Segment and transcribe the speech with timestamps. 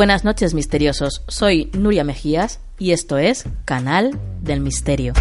[0.00, 5.12] Buenas noches misteriosos, soy Nuria Mejías y esto es Canal del Misterio.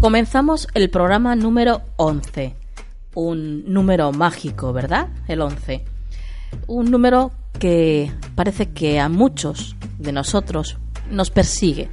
[0.00, 2.54] Comenzamos el programa número 11,
[3.16, 5.10] un número mágico, ¿verdad?
[5.28, 5.84] El 11.
[6.66, 10.78] Un número que parece que a muchos de nosotros
[11.10, 11.90] nos persigue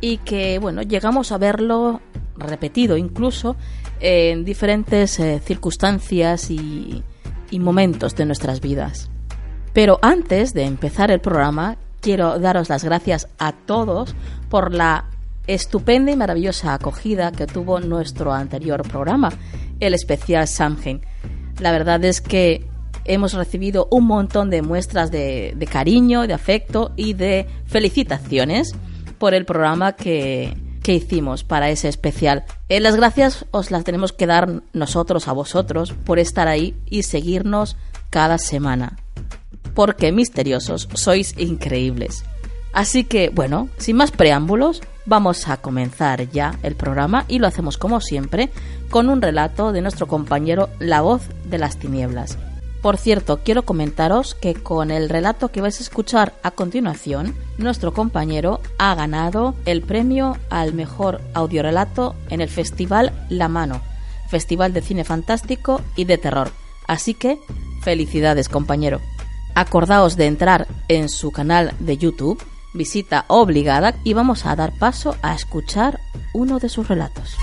[0.00, 2.00] y que, bueno, llegamos a verlo
[2.38, 3.56] repetido incluso
[4.00, 7.02] en diferentes eh, circunstancias y,
[7.52, 9.10] momentos de nuestras vidas.
[9.72, 14.14] Pero antes de empezar el programa, quiero daros las gracias a todos
[14.50, 15.06] por la
[15.46, 19.30] estupenda y maravillosa acogida que tuvo nuestro anterior programa,
[19.80, 21.00] el especial Samhain.
[21.58, 22.66] La verdad es que
[23.04, 28.74] hemos recibido un montón de muestras de, de cariño, de afecto y de felicitaciones
[29.18, 30.54] por el programa que,
[30.88, 32.46] que hicimos para ese especial.
[32.70, 37.02] Eh, las gracias os las tenemos que dar nosotros a vosotros por estar ahí y
[37.02, 37.76] seguirnos
[38.08, 38.96] cada semana.
[39.74, 42.24] Porque misteriosos sois increíbles.
[42.72, 47.76] Así que, bueno, sin más preámbulos, vamos a comenzar ya el programa y lo hacemos
[47.76, 48.48] como siempre
[48.88, 52.38] con un relato de nuestro compañero La voz de las tinieblas.
[52.82, 57.92] Por cierto, quiero comentaros que con el relato que vais a escuchar a continuación, nuestro
[57.92, 63.82] compañero ha ganado el premio al mejor audiorelato en el Festival La Mano,
[64.28, 66.52] Festival de Cine Fantástico y de Terror.
[66.86, 67.38] Así que,
[67.82, 69.00] felicidades compañero.
[69.56, 72.40] Acordaos de entrar en su canal de YouTube,
[72.74, 75.98] visita obligada y vamos a dar paso a escuchar
[76.32, 77.36] uno de sus relatos.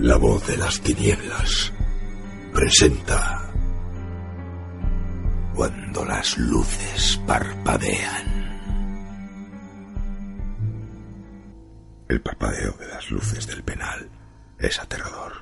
[0.00, 1.74] La voz de las tinieblas
[2.54, 3.52] presenta
[5.54, 8.26] cuando las luces parpadean.
[12.08, 14.08] El parpadeo de las luces del penal
[14.58, 15.32] es aterrador.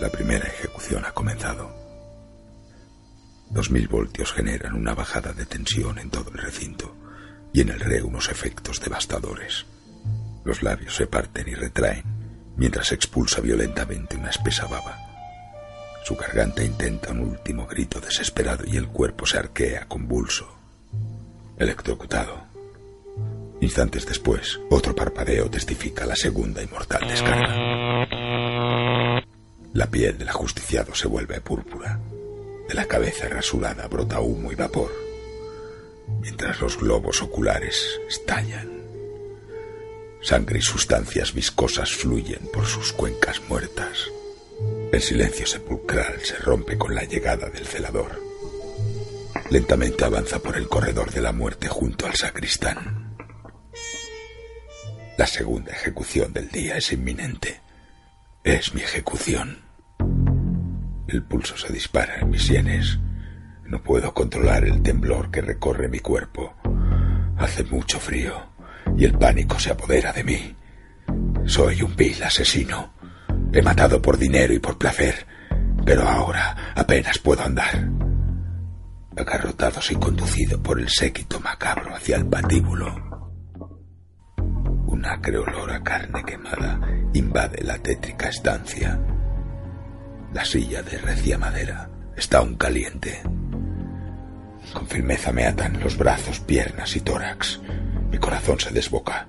[0.00, 1.70] La primera ejecución ha comenzado.
[3.50, 6.99] Dos mil voltios generan una bajada de tensión en todo el recinto
[7.52, 9.66] y en el rey unos efectos devastadores.
[10.44, 12.04] Los labios se parten y retraen
[12.56, 14.98] mientras expulsa violentamente una espesa baba.
[16.04, 20.48] Su garganta intenta un último grito desesperado y el cuerpo se arquea convulso.
[21.58, 22.40] Electrocutado.
[23.60, 27.54] Instantes después, otro parpadeo testifica la segunda y mortal descarga.
[29.72, 31.98] La piel del ajusticiado se vuelve púrpura.
[32.66, 35.09] De la cabeza rasurada brota humo y vapor
[36.20, 38.80] mientras los globos oculares estallan.
[40.22, 44.10] Sangre y sustancias viscosas fluyen por sus cuencas muertas.
[44.92, 48.20] El silencio sepulcral se rompe con la llegada del celador.
[49.50, 53.16] Lentamente avanza por el corredor de la muerte junto al sacristán.
[55.16, 57.60] La segunda ejecución del día es inminente.
[58.44, 59.58] Es mi ejecución.
[61.08, 62.98] El pulso se dispara en mis sienes.
[63.70, 66.54] No puedo controlar el temblor que recorre mi cuerpo.
[67.38, 68.34] Hace mucho frío
[68.96, 70.56] y el pánico se apodera de mí.
[71.46, 72.92] Soy un vil asesino.
[73.52, 75.24] He matado por dinero y por placer,
[75.84, 77.88] pero ahora apenas puedo andar.
[79.16, 82.92] Agarrotados y conducido por el séquito macabro hacia el patíbulo.
[84.86, 86.80] Un acre olor a carne quemada
[87.14, 88.98] invade la tétrica estancia.
[90.32, 93.22] La silla de recia madera está aún caliente.
[94.72, 97.60] Con firmeza me atan los brazos, piernas y tórax.
[98.10, 99.26] Mi corazón se desboca.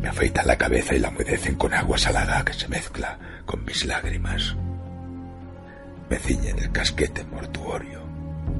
[0.00, 3.84] me afeitan la cabeza y la humedecen con agua salada que se mezcla con mis
[3.84, 4.56] lágrimas.
[6.08, 8.02] Me ciñen el casquete mortuorio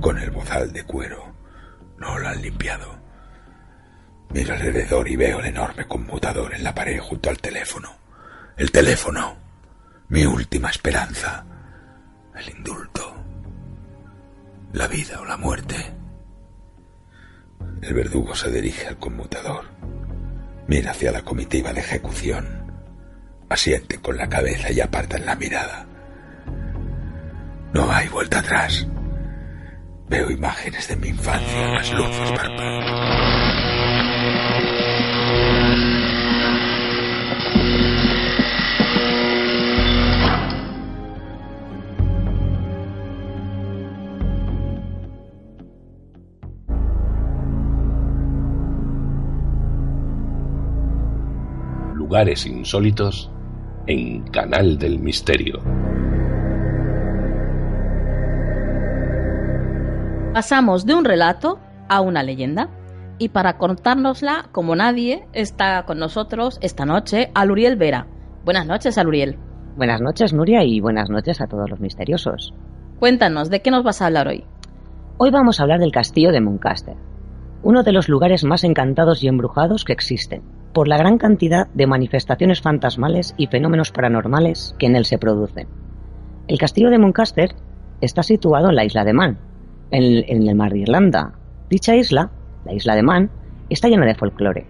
[0.01, 1.35] con el bozal de cuero.
[1.97, 2.99] No lo han limpiado.
[4.31, 7.97] Miro alrededor y veo el enorme conmutador en la pared junto al teléfono.
[8.57, 9.37] El teléfono.
[10.09, 11.45] Mi última esperanza.
[12.37, 13.18] El indulto.
[14.73, 15.77] La vida o la muerte.
[17.81, 19.65] El verdugo se dirige al conmutador.
[20.67, 22.47] Mira hacia la comitiva de ejecución.
[23.49, 25.87] Asiente con la cabeza y apartan la mirada.
[27.73, 28.87] No hay vuelta atrás.
[30.09, 32.89] Veo imágenes de mi infancia, las luces parpadeando.
[52.19, 53.31] Lugares insólitos
[53.87, 55.61] en Canal del Misterio.
[60.35, 62.71] Pasamos de un relato a una leyenda.
[63.19, 68.09] Y para contárnosla, como nadie, está con nosotros esta noche Aluriel Vera.
[68.45, 69.39] Buenas noches, Aluriel.
[69.77, 72.53] Buenas noches, Nuria, y buenas noches a todos los misteriosos.
[72.99, 74.43] Cuéntanos, ¿de qué nos vas a hablar hoy?
[75.19, 76.97] Hoy vamos a hablar del castillo de Muncaster,
[77.63, 81.87] uno de los lugares más encantados y embrujados que existen, por la gran cantidad de
[81.87, 85.69] manifestaciones fantasmales y fenómenos paranormales que en él se producen.
[86.47, 87.55] El castillo de Muncaster
[88.01, 89.39] está situado en la isla de Man,
[89.91, 91.35] en, el mar de Irlanda.
[91.69, 92.31] Dicha isla,
[92.65, 93.31] la isla de Man,
[93.69, 94.67] está llena de folclore.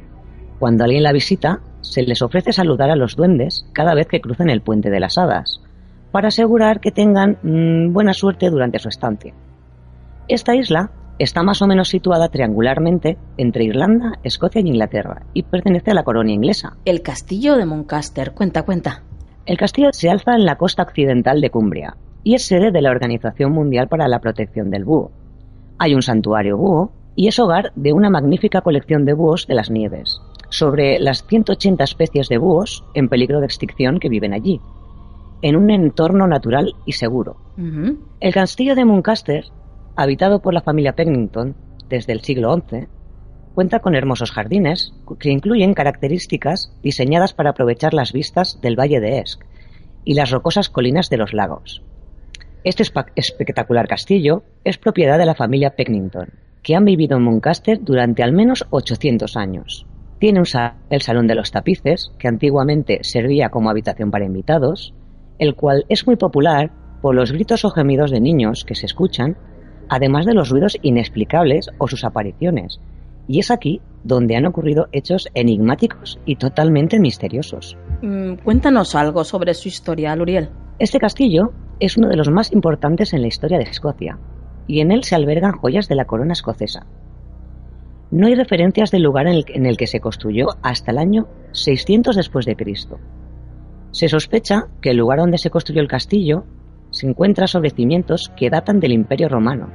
[0.58, 4.50] Cuando alguien la visita, se les ofrece saludar a los duendes cada vez que crucen
[4.50, 5.60] el puente de las hadas,
[6.10, 9.34] para asegurar que tengan mm, buena suerte durante su estancia.
[10.26, 15.90] Esta isla Está más o menos situada triangularmente entre Irlanda, Escocia y Inglaterra y pertenece
[15.90, 16.76] a la colonia inglesa.
[16.84, 19.02] El castillo de Moncaster, cuenta, cuenta.
[19.44, 22.90] El castillo se alza en la costa occidental de Cumbria y es sede de la
[22.90, 25.10] Organización Mundial para la Protección del Búho.
[25.78, 29.70] Hay un santuario búho y es hogar de una magnífica colección de búhos de las
[29.70, 30.20] nieves,
[30.50, 34.60] sobre las 180 especies de búhos en peligro de extinción que viven allí,
[35.42, 37.36] en un entorno natural y seguro.
[38.20, 39.46] El castillo de Muncaster
[39.98, 41.56] habitado por la familia Pennington
[41.88, 42.86] desde el siglo XI,
[43.52, 49.18] cuenta con hermosos jardines que incluyen características diseñadas para aprovechar las vistas del valle de
[49.18, 49.44] Esk
[50.04, 51.82] y las rocosas colinas de los lagos.
[52.62, 52.84] Este
[53.16, 56.28] espectacular castillo es propiedad de la familia Pennington,
[56.62, 59.84] que han vivido en Muncaster durante al menos 800 años.
[60.20, 60.42] Tiene
[60.90, 64.94] el Salón de los Tapices, que antiguamente servía como habitación para invitados,
[65.40, 66.70] el cual es muy popular
[67.02, 69.36] por los gritos o gemidos de niños que se escuchan
[69.88, 72.80] además de los ruidos inexplicables o sus apariciones.
[73.26, 77.76] Y es aquí donde han ocurrido hechos enigmáticos y totalmente misteriosos.
[78.02, 80.50] Mm, cuéntanos algo sobre su historia, Luriel.
[80.78, 84.18] Este castillo es uno de los más importantes en la historia de Escocia,
[84.66, 86.86] y en él se albergan joyas de la corona escocesa.
[88.10, 91.26] No hay referencias del lugar en el, en el que se construyó hasta el año
[91.52, 92.98] 600 después de Cristo.
[93.90, 96.44] Se sospecha que el lugar donde se construyó el castillo
[96.98, 99.68] se encuentra sobre cimientos que datan del Imperio Romano,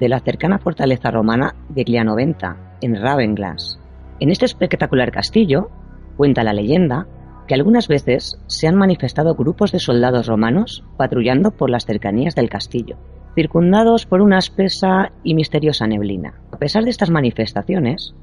[0.00, 3.78] de la cercana fortaleza romana de Glianoventa, en Ravenglass.
[4.18, 5.70] En este espectacular castillo,
[6.16, 7.06] cuenta la leyenda,
[7.46, 12.50] que algunas veces se han manifestado grupos de soldados romanos patrullando por las cercanías del
[12.50, 12.96] castillo,
[13.36, 16.40] circundados por una espesa y misteriosa neblina.
[16.50, 18.16] A pesar de estas manifestaciones,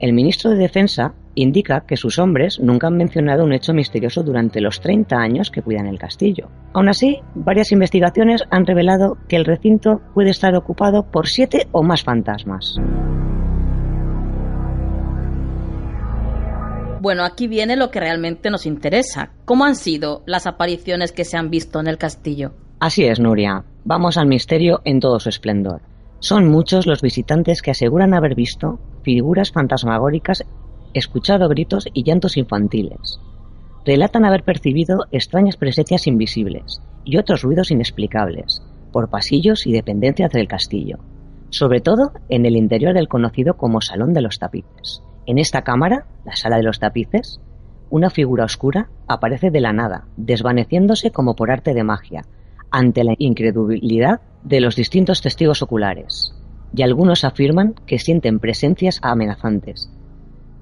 [0.00, 4.60] el ministro de Defensa indica que sus hombres nunca han mencionado un hecho misterioso durante
[4.60, 6.48] los 30 años que cuidan el castillo.
[6.72, 11.82] Aún así, varias investigaciones han revelado que el recinto puede estar ocupado por siete o
[11.82, 12.76] más fantasmas.
[17.00, 19.30] Bueno, aquí viene lo que realmente nos interesa.
[19.44, 22.52] ¿Cómo han sido las apariciones que se han visto en el castillo?
[22.80, 23.64] Así es, Nuria.
[23.84, 25.80] Vamos al misterio en todo su esplendor.
[26.20, 30.44] Son muchos los visitantes que aseguran haber visto figuras fantasmagóricas,
[30.92, 33.18] escuchado gritos y llantos infantiles.
[33.86, 38.62] Relatan haber percibido extrañas presencias invisibles y otros ruidos inexplicables
[38.92, 40.98] por pasillos y dependencias del castillo,
[41.48, 45.02] sobre todo en el interior del conocido como Salón de los Tapices.
[45.24, 47.40] En esta cámara, la Sala de los Tapices,
[47.88, 52.26] una figura oscura aparece de la nada, desvaneciéndose como por arte de magia,
[52.70, 56.34] ante la incredulidad de los distintos testigos oculares,
[56.74, 59.90] y algunos afirman que sienten presencias amenazantes.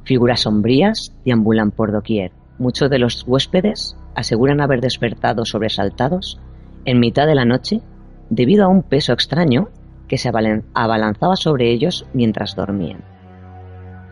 [0.04, 2.32] Figuras sombrías deambulan por doquier.
[2.58, 6.40] Muchos de los huéspedes aseguran haber despertado sobresaltados
[6.84, 7.80] en mitad de la noche
[8.30, 9.68] debido a un peso extraño
[10.08, 10.30] que se
[10.74, 13.04] abalanzaba sobre ellos mientras dormían.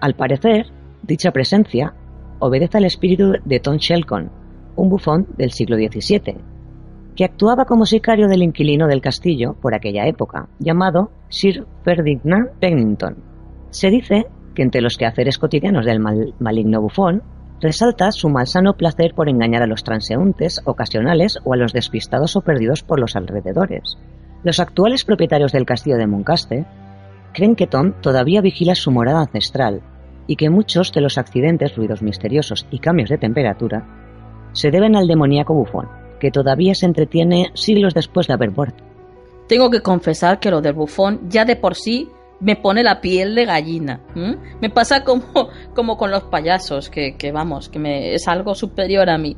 [0.01, 0.67] Al parecer,
[1.03, 1.95] dicha presencia
[2.41, 4.31] obedece al espíritu de Tom Shelton,
[4.77, 6.37] un bufón del siglo XVII,
[7.17, 13.17] que actuaba como sicario del inquilino del castillo por aquella época, llamado Sir Ferdinand Pennington.
[13.71, 17.23] Se dice que entre los quehaceres cotidianos del maligno bufón
[17.61, 22.41] resalta su malsano placer por engañar a los transeúntes ocasionales o a los despistados o
[22.41, 23.97] perdidos por los alrededores.
[24.43, 26.67] Los actuales propietarios del castillo de Muncaste
[27.33, 29.83] creen que Tom todavía vigila su morada ancestral
[30.27, 33.87] y que muchos de los accidentes, ruidos misteriosos y cambios de temperatura
[34.53, 35.89] se deben al demoníaco bufón,
[36.25, 38.83] que todavía se entretiene siglos después de haber muerto.
[39.47, 42.09] Tengo que confesar que lo del bufón ya de por sí
[42.41, 44.01] me pone la piel de gallina.
[44.59, 49.19] Me pasa como, como con los payasos, que, vamos, que me, es algo superior a
[49.19, 49.37] mí.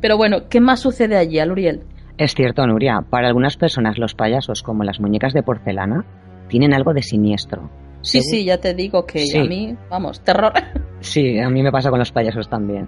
[0.00, 1.82] Pero bueno, ¿qué más sucede allí, Aluriel?
[2.16, 6.04] Es cierto, Nuria, para algunas personas los payasos, como las muñecas de porcelana,
[6.46, 7.68] tienen algo de siniestro.
[8.02, 10.52] Sí, sí, ya te digo que a mí, vamos, terror.
[11.00, 12.86] Sí, a mí me pasa con los payasos también.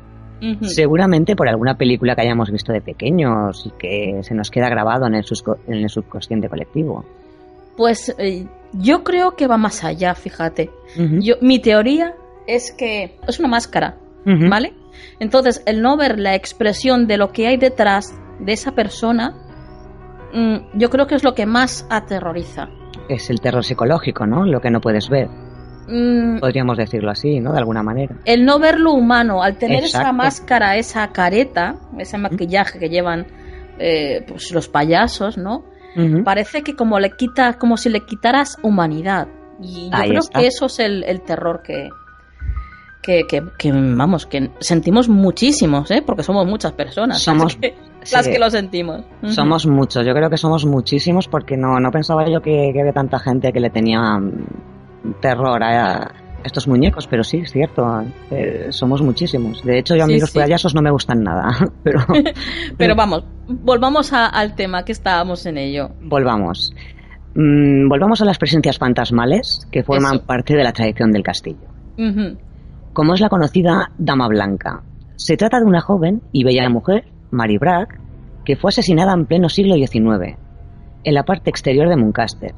[0.63, 5.07] Seguramente por alguna película que hayamos visto de pequeños y que se nos queda grabado
[5.07, 5.25] en el,
[5.69, 7.05] en el subconsciente colectivo.
[7.77, 10.71] Pues eh, yo creo que va más allá, fíjate.
[11.21, 12.15] yo, mi teoría
[12.47, 14.75] es que es una máscara, ¿vale?
[15.21, 19.35] Entonces, el no ver la expresión de lo que hay detrás de esa persona,
[20.33, 22.69] mm, yo creo que es lo que más aterroriza.
[23.09, 24.45] Es el terror psicológico, ¿no?
[24.45, 25.29] Lo que no puedes ver.
[25.89, 26.39] Mm.
[26.39, 27.53] Podríamos decirlo así, ¿no?
[27.53, 28.17] De alguna manera.
[28.25, 33.27] El no ver lo humano, al tener esa máscara, esa careta, ese maquillaje que llevan
[33.79, 35.65] eh, pues los payasos, ¿no?
[36.25, 39.29] Parece que como le quita, como si le quitaras humanidad.
[39.61, 41.91] Y yo creo que eso es el, terror que,
[43.03, 46.03] que, vamos, que sentimos muchísimos, ¿eh?
[46.05, 47.59] porque somos muchas personas somos,
[48.13, 49.03] las que lo sentimos.
[49.27, 52.93] Somos muchos, yo creo que somos muchísimos porque no, no pensaba yo que, que había
[52.93, 54.19] tanta gente que le tenía
[55.21, 57.85] terror a estos muñecos, pero sí, es cierto,
[58.31, 59.63] eh, somos muchísimos.
[59.63, 61.51] De hecho, yo a mí los payasos no me gustan nada,
[61.83, 62.01] pero...
[62.77, 65.91] pero vamos, volvamos al tema que estábamos en ello.
[66.03, 66.75] Volvamos.
[67.35, 71.69] Mm, volvamos a las presencias fantasmales que forman parte de la tradición del castillo.
[72.93, 74.83] Como es la conocida Dama Blanca.
[75.17, 77.89] Se trata de una joven y bella mujer, Mary Bragg,
[78.45, 80.37] que fue asesinada en pleno siglo XIX,
[81.05, 82.55] en la parte exterior de Muncaster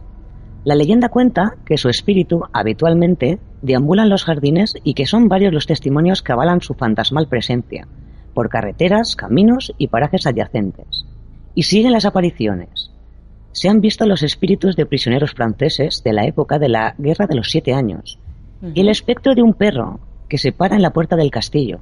[0.64, 5.52] la leyenda cuenta que su espíritu habitualmente deambula en los jardines y que son varios
[5.52, 7.86] los testimonios que avalan su fantasmal presencia,
[8.32, 11.04] por carreteras, caminos y parajes adyacentes.
[11.54, 12.90] Y siguen las apariciones.
[13.52, 17.36] Se han visto los espíritus de prisioneros franceses de la época de la Guerra de
[17.36, 18.18] los Siete Años,
[18.74, 21.80] y el espectro de un perro que se para en la puerta del castillo,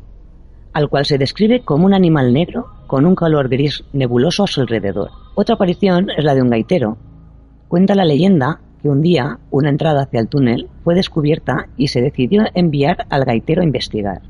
[0.72, 4.60] al cual se describe como un animal negro con un color gris nebuloso a su
[4.60, 5.10] alrededor.
[5.36, 6.98] Otra aparición es la de un gaitero.
[7.68, 12.02] Cuenta la leyenda que un día una entrada hacia el túnel fue descubierta y se
[12.02, 14.22] decidió enviar al gaitero a investigar.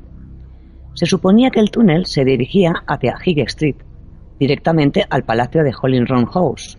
[0.93, 3.77] Se suponía que el túnel se dirigía hacia Higg Street,
[4.39, 6.77] directamente al palacio de Hollingron House.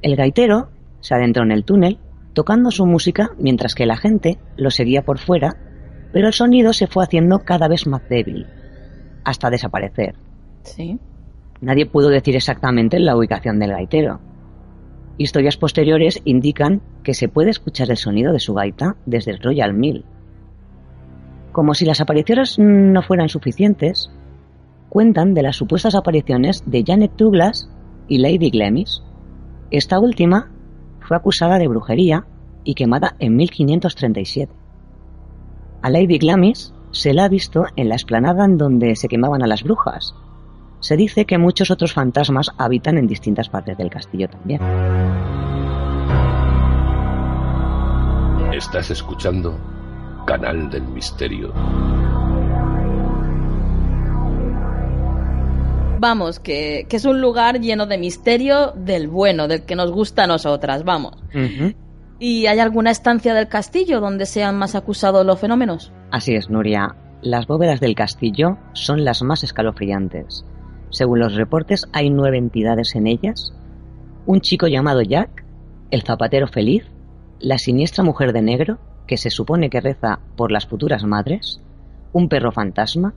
[0.00, 0.70] El gaitero
[1.00, 1.98] se adentró en el túnel,
[2.32, 5.56] tocando su música mientras que la gente lo seguía por fuera,
[6.12, 8.46] pero el sonido se fue haciendo cada vez más débil,
[9.24, 10.14] hasta desaparecer.
[10.62, 10.98] Sí.
[11.60, 14.20] Nadie pudo decir exactamente la ubicación del gaitero,
[15.18, 19.74] Historias posteriores indican que se puede escuchar el sonido de su gaita desde el Royal
[19.74, 20.04] Mill.
[21.52, 24.10] Como si las apariciones no fueran suficientes,
[24.88, 27.70] cuentan de las supuestas apariciones de Janet Douglas
[28.08, 29.02] y Lady Glemis.
[29.70, 30.50] Esta última
[31.00, 32.26] fue acusada de brujería
[32.64, 34.52] y quemada en 1537.
[35.82, 39.46] A Lady Glamis se la ha visto en la explanada en donde se quemaban a
[39.46, 40.14] las brujas,
[40.80, 44.60] se dice que muchos otros fantasmas habitan en distintas partes del castillo también.
[48.52, 49.58] Estás escuchando
[50.26, 51.52] Canal del Misterio.
[56.00, 60.26] Vamos, que, es un lugar lleno de misterio del bueno, del que nos gusta a
[60.26, 61.22] nosotras, vamos.
[62.18, 65.92] ¿Y hay alguna estancia del castillo donde sean más acusados los fenómenos?
[66.10, 66.96] Así es, Nuria.
[67.22, 70.44] Las bóvedas del castillo son las más escalofriantes.
[70.90, 73.52] Según los reportes, hay nueve entidades en ellas.
[74.26, 75.44] Un chico llamado Jack,
[75.90, 76.84] el zapatero feliz,
[77.38, 81.60] la siniestra mujer de negro, que se supone que reza por las futuras madres,
[82.12, 83.14] un perro fantasma,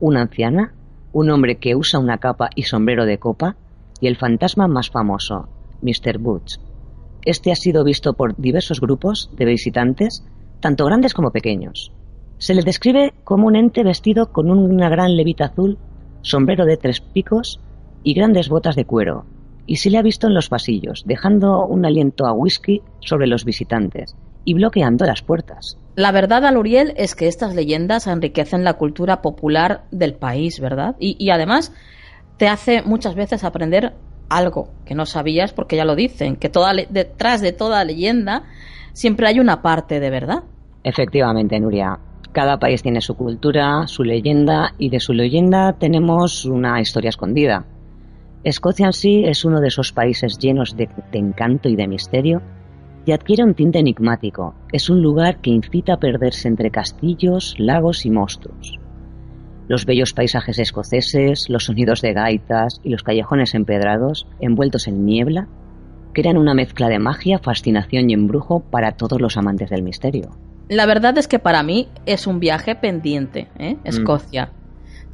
[0.00, 0.74] una anciana,
[1.12, 3.56] un hombre que usa una capa y sombrero de copa,
[4.00, 5.48] y el fantasma más famoso,
[5.82, 6.18] Mr.
[6.18, 6.58] Butch.
[7.24, 10.24] Este ha sido visto por diversos grupos de visitantes,
[10.60, 11.92] tanto grandes como pequeños.
[12.38, 15.78] Se le describe como un ente vestido con una gran levita azul
[16.22, 17.60] sombrero de tres picos
[18.02, 19.24] y grandes botas de cuero,
[19.66, 23.44] y se le ha visto en los pasillos, dejando un aliento a whisky sobre los
[23.44, 25.78] visitantes, y bloqueando las puertas.
[25.96, 30.96] La verdad, Aluriel, es que estas leyendas enriquecen la cultura popular del país, ¿verdad?
[30.98, 31.72] Y, y además
[32.36, 33.92] te hace muchas veces aprender
[34.30, 38.44] algo que no sabías porque ya lo dicen, que toda detrás de toda leyenda
[38.92, 40.44] siempre hay una parte de verdad.
[40.82, 41.98] Efectivamente, Nuria.
[42.32, 47.66] Cada país tiene su cultura, su leyenda y de su leyenda tenemos una historia escondida.
[48.44, 52.40] Escocia en sí es uno de esos países llenos de, de encanto y de misterio
[53.04, 54.54] y adquiere un tinte enigmático.
[54.72, 58.78] Es un lugar que incita a perderse entre castillos, lagos y monstruos.
[59.66, 65.48] Los bellos paisajes escoceses, los sonidos de gaitas y los callejones empedrados, envueltos en niebla,
[66.12, 70.30] crean una mezcla de magia, fascinación y embrujo para todos los amantes del misterio.
[70.70, 73.76] La verdad es que para mí es un viaje pendiente, ¿eh?
[73.82, 74.52] Escocia.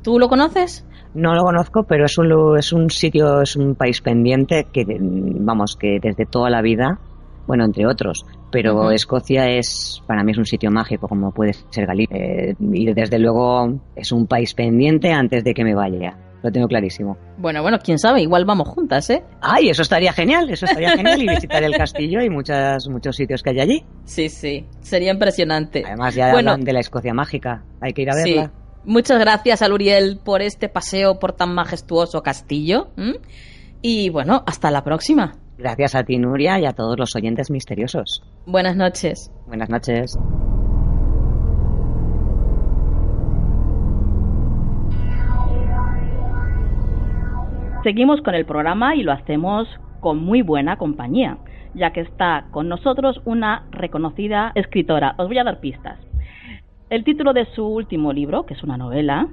[0.02, 0.84] ¿Tú lo conoces?
[1.14, 5.74] No lo conozco, pero es un, es un sitio, es un país pendiente que, vamos,
[5.76, 7.00] que desde toda la vida,
[7.46, 11.86] bueno, entre otros, pero Escocia es, para mí es un sitio mágico, como puede ser
[11.86, 12.18] Galicia.
[12.18, 16.18] Eh, y desde luego es un país pendiente antes de que me vaya.
[16.42, 17.16] Lo tengo clarísimo.
[17.38, 19.24] Bueno, bueno, quién sabe, igual vamos juntas, ¿eh?
[19.40, 23.42] Ay, eso estaría genial, eso estaría genial y visitar el castillo y muchas, muchos sitios
[23.42, 23.84] que hay allí.
[24.04, 25.82] Sí, sí, sería impresionante.
[25.86, 28.44] Además ya hablan de la Escocia mágica, hay que ir a verla.
[28.44, 28.50] Sí.
[28.84, 32.88] Muchas gracias a Luriel por este paseo por tan majestuoso castillo.
[33.82, 35.34] Y bueno, hasta la próxima.
[35.58, 38.22] Gracias a ti, Nuria, y a todos los oyentes misteriosos.
[38.46, 39.32] Buenas noches.
[39.46, 40.16] Buenas noches.
[47.86, 49.68] Seguimos con el programa y lo hacemos
[50.00, 51.38] con muy buena compañía,
[51.72, 55.14] ya que está con nosotros una reconocida escritora.
[55.18, 55.96] Os voy a dar pistas.
[56.90, 59.28] El título de su último libro, que es una novela,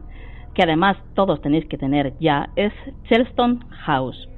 [0.53, 2.71] que además todos tenéis que tener ya, es
[3.09, 4.29] Chelston House.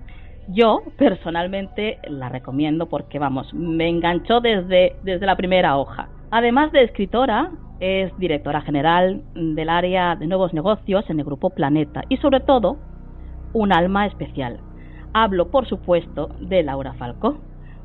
[0.47, 6.07] Yo personalmente la recomiendo porque, vamos, me enganchó desde, desde la primera hoja.
[6.31, 12.03] Además de escritora, es directora general del área de nuevos negocios en el grupo Planeta
[12.07, 12.77] y sobre todo
[13.55, 14.59] un alma especial.
[15.13, 17.37] Hablo, por supuesto, de Laura Falco.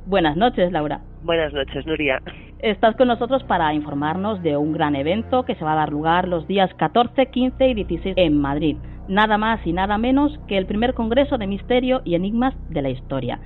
[0.04, 1.00] Buenas noches, Laura.
[1.22, 2.20] Buenas noches, Nuria.
[2.58, 6.26] Estás con nosotros para informarnos de un gran evento que se va a dar lugar
[6.26, 8.78] los días 14, 15 y 16 en Madrid.
[9.06, 12.90] Nada más y nada menos que el primer Congreso de Misterio y Enigmas de la
[12.90, 13.38] Historia.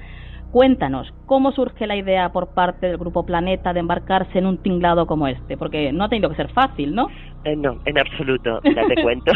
[0.54, 5.04] Cuéntanos, ¿cómo surge la idea por parte del Grupo Planeta de embarcarse en un tinglado
[5.04, 5.56] como este?
[5.56, 7.08] Porque no ha tenido que ser fácil, ¿no?
[7.42, 9.32] Eh, no, en absoluto, ya te cuento.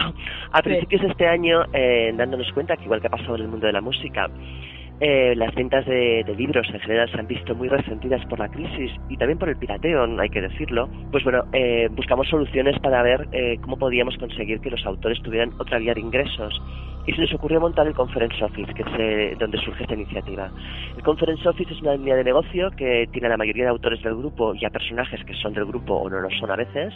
[0.52, 3.48] A principios de este año, eh, dándonos cuenta que igual que ha pasado en el
[3.48, 4.30] mundo de la música,
[5.00, 8.90] eh, las ventas de, libros en general se han visto muy resentidas por la crisis
[9.08, 10.88] y también por el pirateo, hay que decirlo.
[11.12, 15.52] Pues bueno, eh, buscamos soluciones para ver eh, cómo podíamos conseguir que los autores tuvieran
[15.58, 16.60] otra vía de ingresos.
[17.06, 20.50] Y se nos ocurrió montar el Conference Office, que es donde surge esta iniciativa.
[20.94, 24.02] El Conference Office es una línea de negocio que tiene a la mayoría de autores
[24.02, 26.92] del grupo y a personajes que son del grupo o no lo son a veces,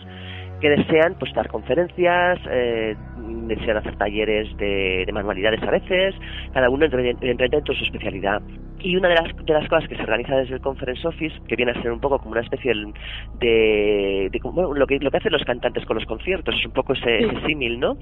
[0.62, 2.94] que desean pues dar conferencias, eh,
[3.48, 6.14] desean hacer talleres de, manualidades a veces,
[6.54, 8.40] cada uno entra dentro de su especialidad.
[8.78, 11.56] Y una de las, de las cosas que se organiza desde el Conference Office, que
[11.56, 12.72] viene a ser un poco como una especie
[13.40, 16.72] de, de bueno, lo que lo que hacen los cantantes con los conciertos, es un
[16.72, 17.96] poco ese, símil, ¿no?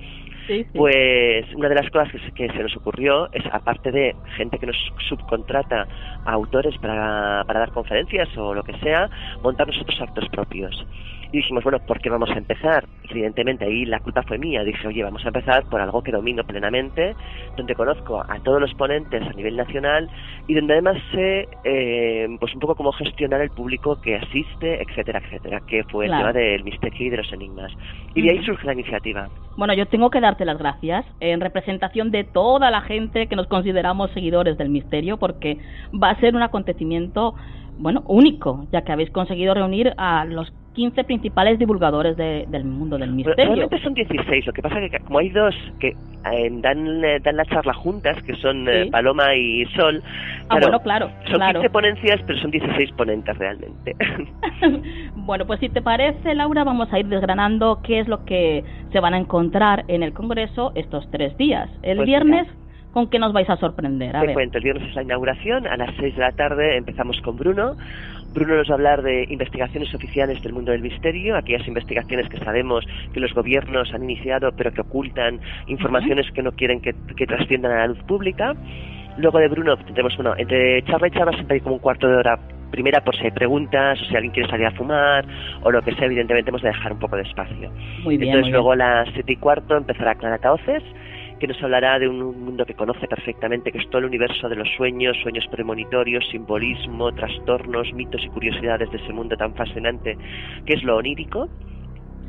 [0.46, 4.14] Sí, Pues una de las cosas que se, que se nos ocurrió es, aparte de
[4.37, 4.77] gente que nos
[5.09, 5.87] subcontrata
[6.27, 9.09] a autores para, para dar conferencias o lo que sea,
[9.42, 10.87] montar nosotros actos propios.
[11.33, 12.85] Y dijimos, bueno, ¿por qué vamos a empezar?
[13.09, 14.64] Evidentemente ahí la culpa fue mía.
[14.64, 17.14] Dije, oye, vamos a empezar por algo que domino plenamente,
[17.57, 20.09] donde conozco a todos los ponentes a nivel nacional
[20.47, 25.21] y donde además sé eh, pues un poco cómo gestionar el público que asiste, etcétera,
[25.25, 27.73] etcétera, que fue el tema del misterio y de los enigmas.
[28.14, 29.29] Y de ahí surge la iniciativa.
[29.57, 33.47] Bueno, yo tengo que darte las gracias en representación de toda la gente que nos
[33.47, 35.59] consideramos seguidores del misterio, porque
[35.93, 37.35] va a ser un acontecimiento
[37.79, 43.12] bueno, único, ya que habéis conseguido reunir a los 15 principales divulgadores del mundo del
[43.12, 43.44] misterio.
[43.44, 47.18] Realmente son 16, lo que pasa es que como hay dos que eh, dan, eh,
[47.20, 50.02] dan la charla juntas, que son eh, Paloma y Sol,
[50.48, 53.96] ah, bueno, claro, son 15 ponencias, pero son 16 ponentes realmente.
[55.16, 59.00] bueno, pues si te parece, Laura, vamos a ir desgranando qué es lo que se
[59.00, 61.68] van a encontrar en el Congreso estos tres días.
[61.83, 62.46] El pues viernes...
[62.92, 64.18] ¿Con qué nos vais a sorprender?
[64.20, 67.37] Te cuento, el viernes es la inauguración, a las 6 de la tarde empezamos con
[67.37, 67.76] Bruno.
[68.33, 72.38] Bruno nos va a hablar de investigaciones oficiales del mundo del misterio, aquellas investigaciones que
[72.38, 76.93] sabemos que los gobiernos han iniciado pero que ocultan informaciones que no quieren que,
[77.27, 78.55] trasciendan a la luz pública.
[79.19, 82.16] Luego de Bruno tendremos, bueno, entre charla y charla siempre hay como un cuarto de
[82.16, 82.38] hora
[82.71, 85.25] primera por si hay preguntas o si alguien quiere salir a fumar
[85.62, 87.71] o lo que sea, evidentemente hemos de dejar un poco de espacio.
[88.05, 90.85] Muy bien, Entonces luego a las siete y cuarto empezará Clara Taoces
[91.40, 94.57] que nos hablará de un mundo que conoce perfectamente, que es todo el universo de
[94.57, 100.16] los sueños, sueños premonitorios, simbolismo, trastornos, mitos y curiosidades de ese mundo tan fascinante
[100.66, 101.48] que es lo onírico.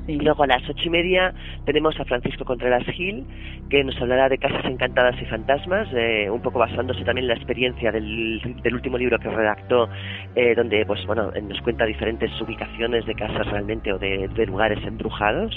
[0.07, 1.33] Luego a las ocho y media
[1.65, 3.25] tenemos a Francisco Contreras Gil,
[3.69, 7.35] que nos hablará de casas encantadas y fantasmas, eh, un poco basándose también en la
[7.35, 8.41] experiencia del,
[8.73, 9.89] último libro que redactó,
[10.35, 15.53] eh, donde pues bueno nos cuenta diferentes ubicaciones de casas realmente o de, lugares embrujados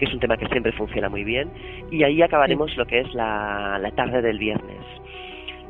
[0.00, 1.48] que es un tema que siempre funciona muy bien,
[1.90, 4.80] y ahí acabaremos lo que es la tarde del viernes.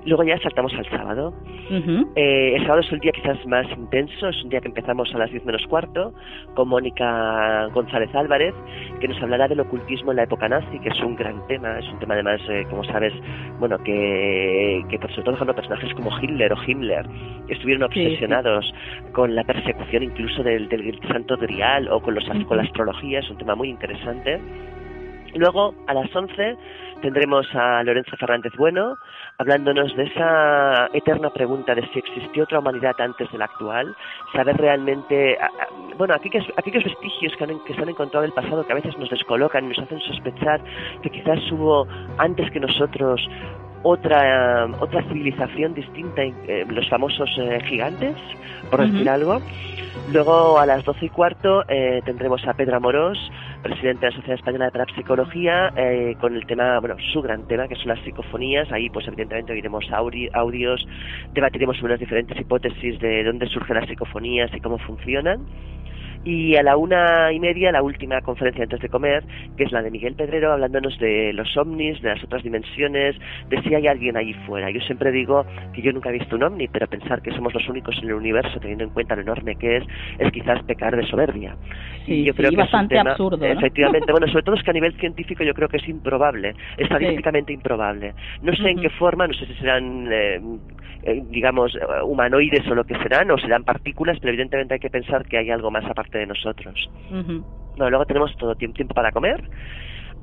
[0.06, 1.34] Luego ya saltamos al sábado.
[2.16, 5.18] Eh, el sábado es el día quizás más intenso, es un día que empezamos a
[5.18, 6.14] las 10 menos cuarto
[6.54, 8.54] con Mónica González Álvarez,
[9.00, 11.88] que nos hablará del ocultismo en la época nazi, que es un gran tema, es
[11.88, 13.12] un tema además, eh, como sabes,
[13.58, 17.06] bueno, que, que por sobre todo cuando personajes como Hitler o Himmler
[17.48, 18.72] estuvieron obsesionados
[19.12, 23.30] con la persecución incluso del, del Santo Grial o con, los, con la astrología, es
[23.30, 24.40] un tema muy interesante.
[25.34, 26.56] Luego, a las 11,
[27.02, 28.96] tendremos a Lorenzo Fernández Bueno
[29.38, 33.96] hablándonos de esa eterna pregunta de si existió otra humanidad antes de la actual,
[34.34, 35.38] saber realmente,
[35.96, 39.08] bueno, aquellos, aquellos vestigios que, que se han encontrado del pasado que a veces nos
[39.08, 40.60] descolocan y nos hacen sospechar
[41.02, 41.86] que quizás hubo
[42.18, 43.26] antes que nosotros
[43.82, 48.16] otra otra civilización distinta, eh, los famosos eh, gigantes,
[48.70, 49.40] por decir algo.
[50.12, 53.18] Luego a las doce y cuarto eh, tendremos a Pedro Amorós,
[53.62, 57.68] presidente de la Sociedad Española de Parapsicología, eh, con el tema, bueno, su gran tema,
[57.68, 58.70] que son las psicofonías.
[58.72, 60.86] Ahí, pues evidentemente oiremos audios,
[61.32, 65.46] debatiremos sobre las diferentes hipótesis de dónde surgen las psicofonías y cómo funcionan.
[66.24, 69.24] Y a la una y media, la última conferencia antes de comer,
[69.56, 73.16] que es la de Miguel Pedrero, hablándonos de los ovnis, de las otras dimensiones,
[73.48, 74.70] de si hay alguien ahí fuera.
[74.70, 77.66] Yo siempre digo que yo nunca he visto un ovni, pero pensar que somos los
[77.68, 79.84] únicos en el universo, teniendo en cuenta lo enorme que es,
[80.18, 81.56] es quizás pecar de soberbia.
[82.06, 83.42] y yo creo que bastante es absurdo.
[83.44, 87.52] Efectivamente, bueno, sobre todo es que a nivel científico yo creo que es improbable, estadísticamente
[87.54, 88.12] improbable.
[88.42, 90.40] No sé en qué forma, no sé si serán eh,
[91.02, 91.72] eh, digamos,
[92.04, 95.50] humanoides o lo que serán, o serán partículas, pero evidentemente hay que pensar que hay
[95.50, 96.90] algo más aparte de nosotros.
[97.10, 99.42] Bueno, luego tenemos todo tiempo para comer.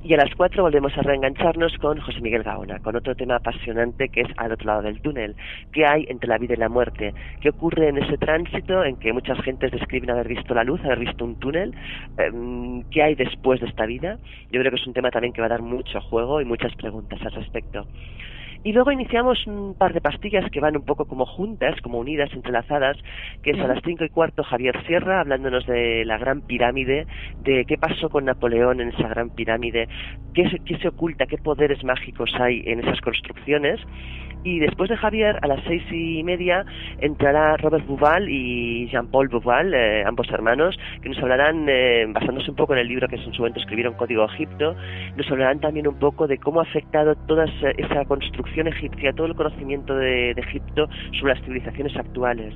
[0.04, 4.08] Y a las cuatro volvemos a reengancharnos con José Miguel Gaona, con otro tema apasionante
[4.08, 5.34] que es al otro lado del túnel.
[5.72, 7.14] ¿Qué hay entre la vida y la muerte?
[7.40, 11.00] ¿Qué ocurre en ese tránsito en que muchas gentes describen haber visto la luz, haber
[11.00, 11.74] visto un túnel?
[12.16, 14.18] Em, ¿Qué hay después de esta vida?
[14.52, 16.74] Yo creo que es un tema también que va a dar mucho juego y muchas
[16.76, 17.84] preguntas al respecto.
[18.64, 22.32] Y luego iniciamos un par de pastillas que van un poco como juntas, como unidas,
[22.32, 22.96] entrelazadas,
[23.42, 27.06] que es a las cinco y cuarto Javier Sierra, hablándonos de la gran pirámide,
[27.42, 29.88] de qué pasó con Napoleón en esa gran pirámide,
[30.34, 33.80] qué se, qué se oculta, qué poderes mágicos hay en esas construcciones.
[34.44, 36.64] Y después de Javier, a las seis y media,
[37.00, 42.56] entrará Robert Bouval y Jean-Paul Bouval, eh, ambos hermanos, que nos hablarán, eh, basándose un
[42.56, 44.76] poco en el libro que en su momento escribieron Código Egipto,
[45.16, 47.46] nos hablarán también un poco de cómo ha afectado toda
[47.76, 52.54] esa construcción egipcia, todo el conocimiento de, Egipto sobre las civilizaciones actuales,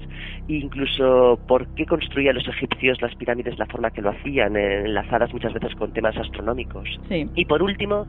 [0.48, 4.56] e incluso por qué construían los egipcios las pirámides de la forma que lo hacían,
[4.56, 6.88] eh, enlazadas muchas veces con temas astronómicos.
[7.10, 8.06] Y por último,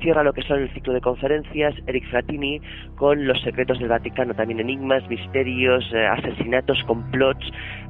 [0.00, 2.60] cierra lo que son el ciclo de conferencias Eric Fratini
[2.94, 7.46] con los secretos del Vaticano, también enigmas, misterios, eh, asesinatos, complots.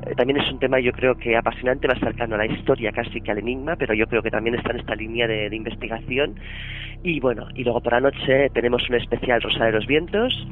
[0.07, 3.21] Eh, también es un tema yo creo que apasionante, más cercano a la historia casi
[3.21, 6.35] que al enigma, pero yo creo que también está en esta línea de, investigación.
[7.03, 10.47] Y bueno, y luego por la noche tenemos un especial Rosa de los Vientos,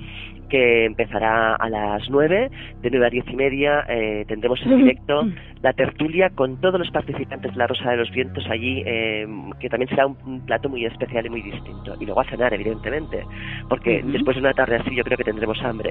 [0.49, 2.51] que empezará a las 9,
[2.83, 5.27] de 9 a 10 y media eh, tendremos en directo
[5.63, 9.27] la tertulia con todos los participantes de la Rosa de los Vientos allí, eh,
[9.61, 11.95] que también será un, plato muy especial y muy distinto.
[11.99, 13.25] Y luego a cenar, evidentemente,
[13.69, 15.91] porque después de una tarde así yo creo que tendremos hambre.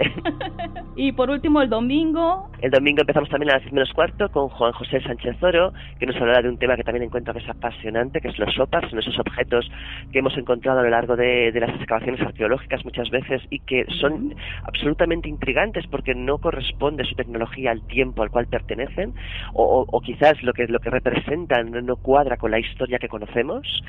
[0.95, 2.51] y por último, el domingo.
[2.61, 6.05] El domingo empezamos también a las 10 menos cuarto con Juan José Sánchez Oro, que
[6.05, 8.87] nos hablará de un tema que también encuentro que es apasionante, que es los sopas,
[8.89, 9.69] son esos objetos
[10.11, 14.35] que hemos encontrado a lo largo de, las excavaciones arqueológicas muchas veces y que son
[14.63, 19.13] absolutamente intrigantes porque no corresponde su tecnología al tiempo al cual pertenecen
[19.53, 23.83] o, quizás lo que, lo que representan no cuadra con la historia que conocemos.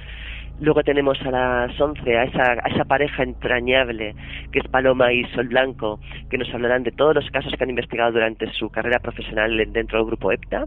[0.60, 4.14] Luego tenemos a las 11 a esa, a esa pareja entrañable
[4.52, 5.98] que es Paloma y Sol Blanco,
[6.30, 9.98] que nos hablarán de todos los casos que han investigado durante su carrera profesional dentro
[9.98, 10.66] del grupo EPTA.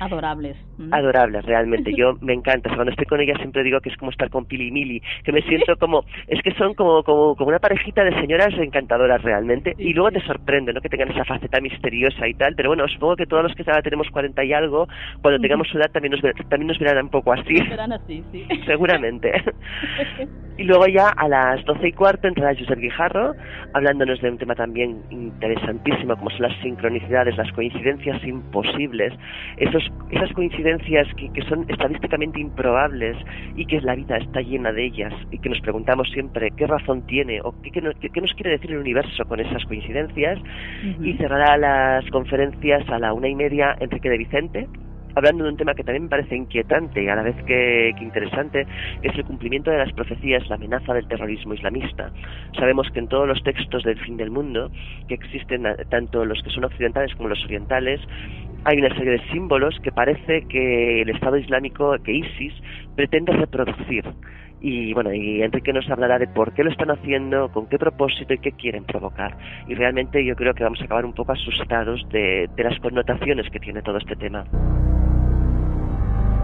[0.00, 0.56] Adorables.
[0.78, 0.92] Mm.
[0.92, 1.92] Adorables, realmente.
[1.96, 2.74] Yo me encanta.
[2.74, 5.32] cuando estoy con ella siempre digo que es como estar con Pili y Mili, que
[5.32, 9.74] me siento como, es que son como, como, como una parejita de señoras encantadoras realmente.
[9.78, 10.80] y luego te sorprende, ¿no?
[10.80, 12.54] Que tengan esa faceta misteriosa y tal.
[12.54, 14.88] Pero bueno, supongo que todos los que ahora tenemos 40 y algo,
[15.22, 17.54] cuando tengamos su edad también nos, también nos verán un poco así.
[17.68, 18.46] Verán así, sí.
[18.66, 19.32] Seguramente.
[20.58, 23.34] y luego ya a las 12 y cuarto entrará Josep Guijarro,
[23.74, 29.12] hablándonos de un tema también interesantísimo, como son las sincronicidades, las coincidencias imposibles,
[29.56, 33.16] esos esas coincidencias que, que, son estadísticamente improbables
[33.56, 37.06] y que la vida está llena de ellas y que nos preguntamos siempre qué razón
[37.06, 40.38] tiene o qué, qué, nos, qué nos, quiere decir el universo con esas coincidencias.
[41.02, 44.68] Y cerrará las conferencias a la una y media Enrique de Vicente,
[45.14, 48.66] hablando de un tema que también me parece inquietante y a la vez que, interesante,
[49.02, 52.10] que es el cumplimiento de las profecías, la amenaza del terrorismo islamista.
[52.56, 54.70] Sabemos que en todos los textos del fin del mundo,
[55.08, 58.00] que existen tanto los que son occidentales como los orientales,
[58.64, 62.54] hay una serie de símbolos que parece que el Estado Islámico, que ISIS,
[62.96, 64.04] pretende reproducir.
[64.60, 68.34] Y bueno, y Enrique nos hablará de por qué lo están haciendo, con qué propósito
[68.34, 69.36] y qué quieren provocar.
[69.68, 73.48] Y realmente yo creo que vamos a acabar un poco asustados de, de las connotaciones
[73.50, 74.44] que tiene todo este tema.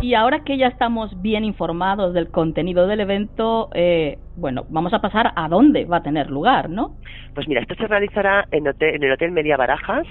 [0.01, 5.01] Y ahora que ya estamos bien informados del contenido del evento, eh, bueno, vamos a
[5.01, 6.95] pasar a dónde va a tener lugar, ¿no?
[7.35, 10.07] Pues mira, esto se realizará en, en el Hotel Media Barajas,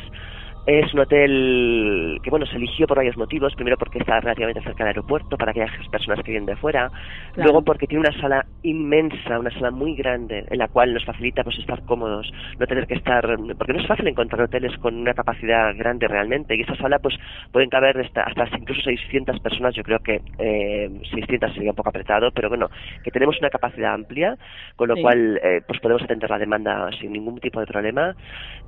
[0.65, 3.54] es un hotel que, bueno, se eligió por varios motivos.
[3.56, 6.89] Primero porque está relativamente cerca del aeropuerto para aquellas personas que vienen de fuera.
[7.36, 11.43] Luego porque tiene una sala inmensa, una sala muy grande, en la cual nos facilita
[11.43, 13.26] pues estar cómodos, no tener que estar...
[13.58, 16.56] Porque no es fácil encontrar hoteles con una capacidad grande realmente.
[16.56, 17.15] Y esa sala pues
[17.52, 19.76] pueden caber hasta, hasta incluso 600 personas.
[19.76, 22.69] Yo creo que eh, 600 sería un poco apretado, pero bueno,
[23.04, 24.38] que tenemos una capacidad amplia,
[24.78, 28.15] con lo cual eh, pues podemos atender la demanda sin ningún tipo de problema.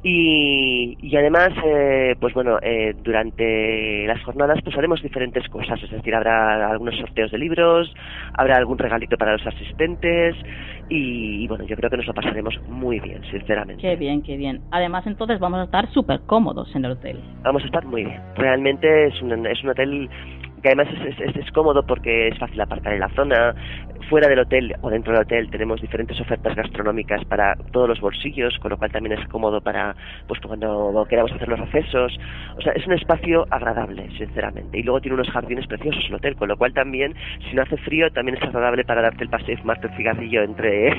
[0.04, 1.52] Y, y además...
[1.64, 1.85] Eh,
[2.20, 7.32] pues bueno, eh, durante las jornadas pues haremos diferentes cosas, es decir, habrá algunos sorteos
[7.32, 7.94] de libros,
[8.34, 10.36] habrá algún regalito para los asistentes
[10.90, 13.82] y, bueno, yo creo que nos lo pasaremos muy bien, sinceramente.
[13.82, 14.62] Qué bien, qué bien.
[14.72, 17.20] Además, entonces vamos a estar súper cómodos en el hotel.
[17.44, 18.22] Vamos a estar muy bien.
[18.36, 20.10] Realmente es un, es un hotel
[20.62, 23.56] que además es, es, es, cómodo porque es fácil aparcar en la zona,
[24.10, 28.58] fuera del hotel o dentro del hotel tenemos diferentes ofertas gastronómicas para todos los bolsillos,
[28.60, 29.96] con lo cual también es cómodo para
[30.28, 32.18] pues cuando queramos hacer los accesos.
[32.58, 34.80] O sea, es un espacio agradable, sinceramente.
[34.80, 37.14] Y luego tiene unos jardines preciosos el hotel, con lo cual también,
[37.50, 40.44] si no hace frío, también es agradable para darte el paseo y fumarte el cigarrillo
[40.44, 40.88] entre,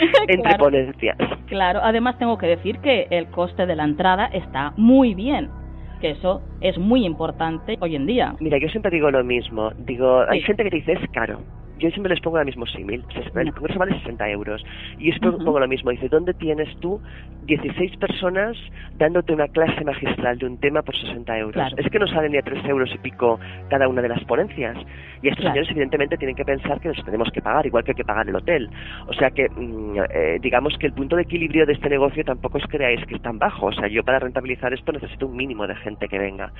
[0.28, 0.58] entre claro.
[0.58, 1.16] ponencias.
[1.46, 5.50] Claro, además tengo que decir que el coste de la entrada está muy bien
[6.00, 8.34] que eso es muy importante hoy en día.
[8.40, 9.70] Mira, yo siempre digo lo mismo.
[9.78, 11.40] Digo, hay gente que te dice es caro
[11.80, 13.04] yo siempre les pongo el mismo símil.
[13.34, 14.64] El congreso vale 60 euros.
[14.98, 15.90] Y yo pongo lo mismo.
[15.90, 17.00] Dice, ¿dónde tienes tú
[17.46, 18.56] 16 personas
[18.98, 21.72] dándote una clase magistral de un tema por 60 euros?
[21.76, 24.76] Es que no salen ni a 3 euros y pico cada una de las ponencias.
[25.22, 27.96] Y estos señores evidentemente tienen que pensar que nos tenemos que pagar, igual que hay
[27.96, 28.70] que pagar el hotel.
[29.06, 32.58] O sea que, mm, eh, digamos que el punto de equilibrio de este negocio tampoco
[32.58, 33.66] os creáis que es tan bajo.
[33.66, 36.52] O sea, yo para rentabilizar esto necesito un mínimo de gente que venga.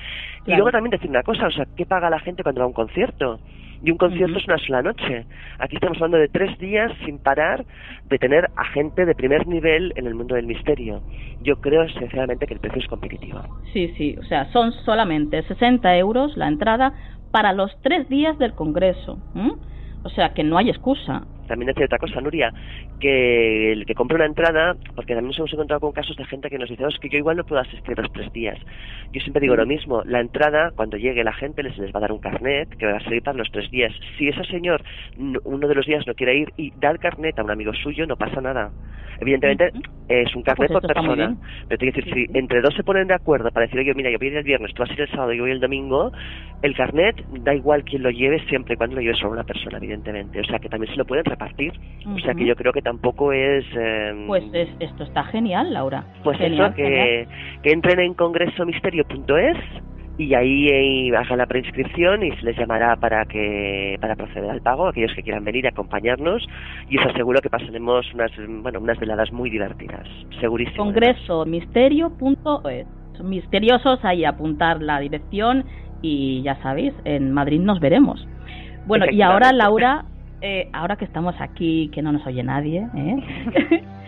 [0.47, 2.69] Y luego también decir una cosa, o sea, ¿qué paga la gente cuando va a
[2.69, 3.39] un concierto?
[3.83, 5.27] Y un concierto es una sola noche.
[5.59, 7.65] Aquí estamos hablando de tres días sin parar
[8.09, 11.03] de tener a gente de primer nivel en el mundo del misterio.
[11.43, 13.41] Yo creo sinceramente que el precio es competitivo.
[13.73, 16.93] Sí, sí, o sea, son solamente 60 euros la entrada
[17.31, 19.19] para los tres días del Congreso.
[20.03, 22.53] O sea, que no hay excusa también decir otra cosa, Nuria,
[23.01, 26.49] que el que compra una entrada, porque también nos hemos encontrado con casos de gente
[26.49, 28.57] que nos dice, oh, es que yo igual no puedo asistir los tres días.
[29.13, 32.03] Yo siempre digo lo mismo, la entrada, cuando llegue la gente, les, les va a
[32.03, 33.93] dar un carnet que va a servir para los tres días.
[34.17, 34.83] Si ese señor
[35.45, 38.07] uno de los días no quiere ir y da el carnet a un amigo suyo,
[38.07, 38.71] no pasa nada.
[39.21, 39.71] Evidentemente
[40.09, 41.37] es un carnet pues por persona,
[41.69, 44.11] pero te que decir, si entre dos se ponen de acuerdo para decir, oye, mira,
[44.11, 46.11] yo voy el viernes, tú vas a ir el sábado y yo voy el domingo,
[46.63, 49.77] el carnet da igual quién lo lleve siempre y cuando lo lleve solo una persona,
[49.77, 50.41] evidentemente.
[50.41, 51.40] O sea que también se lo pueden repartir.
[52.07, 53.65] O sea que yo creo que tampoco es...
[53.77, 56.05] Eh, pues es, esto está genial, Laura.
[56.25, 57.29] Pues genial, eso, que,
[57.63, 59.57] que entren en congresomisterio.es
[60.21, 64.89] y ahí hagan la preinscripción y se les llamará para que para proceder al pago
[64.89, 66.47] aquellos que quieran venir a acompañarnos.
[66.91, 68.31] Y os aseguro que pasaremos unas
[68.63, 70.07] bueno unas veladas muy divertidas
[70.41, 70.85] segurísimo.
[70.85, 72.87] congreso misterio.es
[73.23, 75.65] misteriosos ahí apuntar la dirección
[76.03, 78.27] y ya sabéis en Madrid nos veremos.
[78.87, 80.05] Bueno y ahora Laura
[80.41, 83.83] eh, ahora que estamos aquí que no nos oye nadie ¿eh?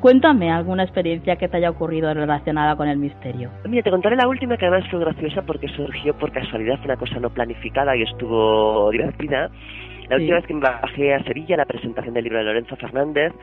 [0.00, 3.50] Cuéntame alguna experiencia que te haya ocurrido relacionada con el misterio.
[3.68, 6.96] Mira, te contaré la última que además fue graciosa porque surgió por casualidad, fue una
[6.96, 9.50] cosa no planificada y estuvo divertida.
[10.08, 13.34] La última vez que me bajé a Sevilla, la presentación del libro de Lorenzo Fernández,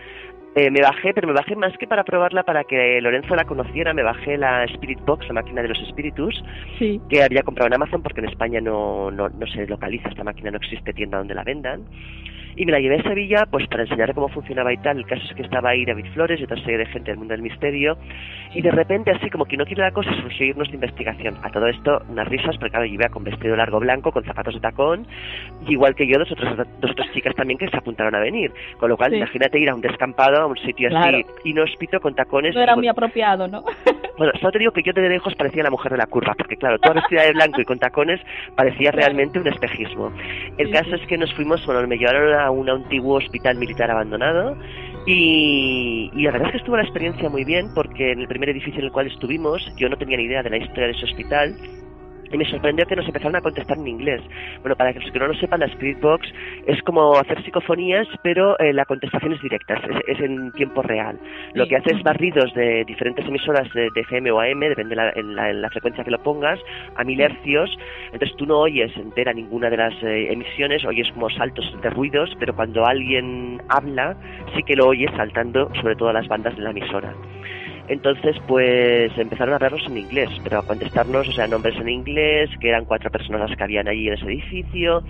[0.57, 3.93] eh, me bajé, pero me bajé más que para probarla, para que Lorenzo la conociera,
[3.93, 6.43] me bajé la Spirit Box, la máquina de los espíritus,
[6.79, 10.49] que había comprado en Amazon porque en España no, no, no se localiza esta máquina,
[10.49, 11.83] no existe tienda donde la vendan
[12.57, 14.97] y me la llevé a Sevilla pues para enseñarle cómo funcionaba y tal.
[14.97, 17.33] El caso es que estaba ahí David Flores y otra serie de gente del mundo
[17.33, 17.97] del misterio
[18.53, 21.37] y de repente así como que no quiere la cosa surgió irnos de investigación.
[21.43, 24.55] A todo esto unas risas porque claro yo iba con vestido largo blanco, con zapatos
[24.55, 25.05] de tacón
[25.67, 28.51] igual que yo dos otras, dos otras chicas también que se apuntaron a venir.
[28.79, 32.55] Con lo cual imagínate ir a un descampado, a un sitio así inhóspito con tacones.
[32.55, 33.63] No era muy apropiado, ¿no?
[34.17, 36.57] Bueno, solo te digo que yo de lejos parecía la mujer de la curva, porque
[36.57, 38.19] claro, toda vestida de blanco y con tacones
[38.55, 40.11] parecía realmente un espejismo.
[40.57, 44.57] El caso es que nos fuimos, bueno, me llevaron a un antiguo hospital militar abandonado
[45.05, 48.49] y, y, la verdad es que estuvo la experiencia muy bien porque en el primer
[48.49, 51.05] edificio en el cual estuvimos yo no tenía ni idea de la historia de ese
[51.05, 51.55] hospital
[52.31, 54.21] y me sorprendió que nos empezaron a contestar en inglés.
[54.61, 56.27] Bueno, para los que no lo sepan, la Spirit Box
[56.65, 61.19] es como hacer psicofonías, pero eh, la contestación es directa, es, en tiempo real.
[61.53, 65.11] Lo que hace es barridos de diferentes emisoras de, FM o AM, depende de la,
[65.15, 66.59] en, la, frecuencia que lo pongas,
[66.95, 67.69] a mil hercios.
[68.11, 72.29] Entonces tú no oyes entera ninguna de las eh, emisiones, oyes como saltos de ruidos,
[72.39, 74.15] pero cuando alguien habla,
[74.55, 77.13] sí que lo oyes saltando sobre todas las bandas de la emisora.
[77.87, 82.49] Entonces, pues empezaron a hablarnos en inglés, pero a contestarnos, o sea, nombres en inglés,
[82.59, 85.03] que eran cuatro personas las que habían allí en ese edificio.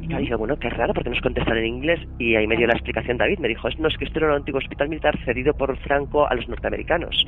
[0.00, 2.00] Y yo dije, bueno, qué raro, porque nos contestan en inglés.
[2.18, 4.34] Y ahí me dio la explicación David, me dijo, no, es que esto era un
[4.34, 7.24] antiguo hospital militar cedido por Franco a los norteamericanos.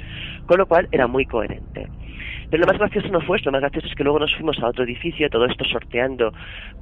[0.47, 1.87] Con lo cual era muy coherente.
[2.51, 4.59] Pero lo más gracioso no fue esto, lo más gracioso es que luego nos fuimos
[4.61, 6.33] a otro edificio, todo esto sorteando,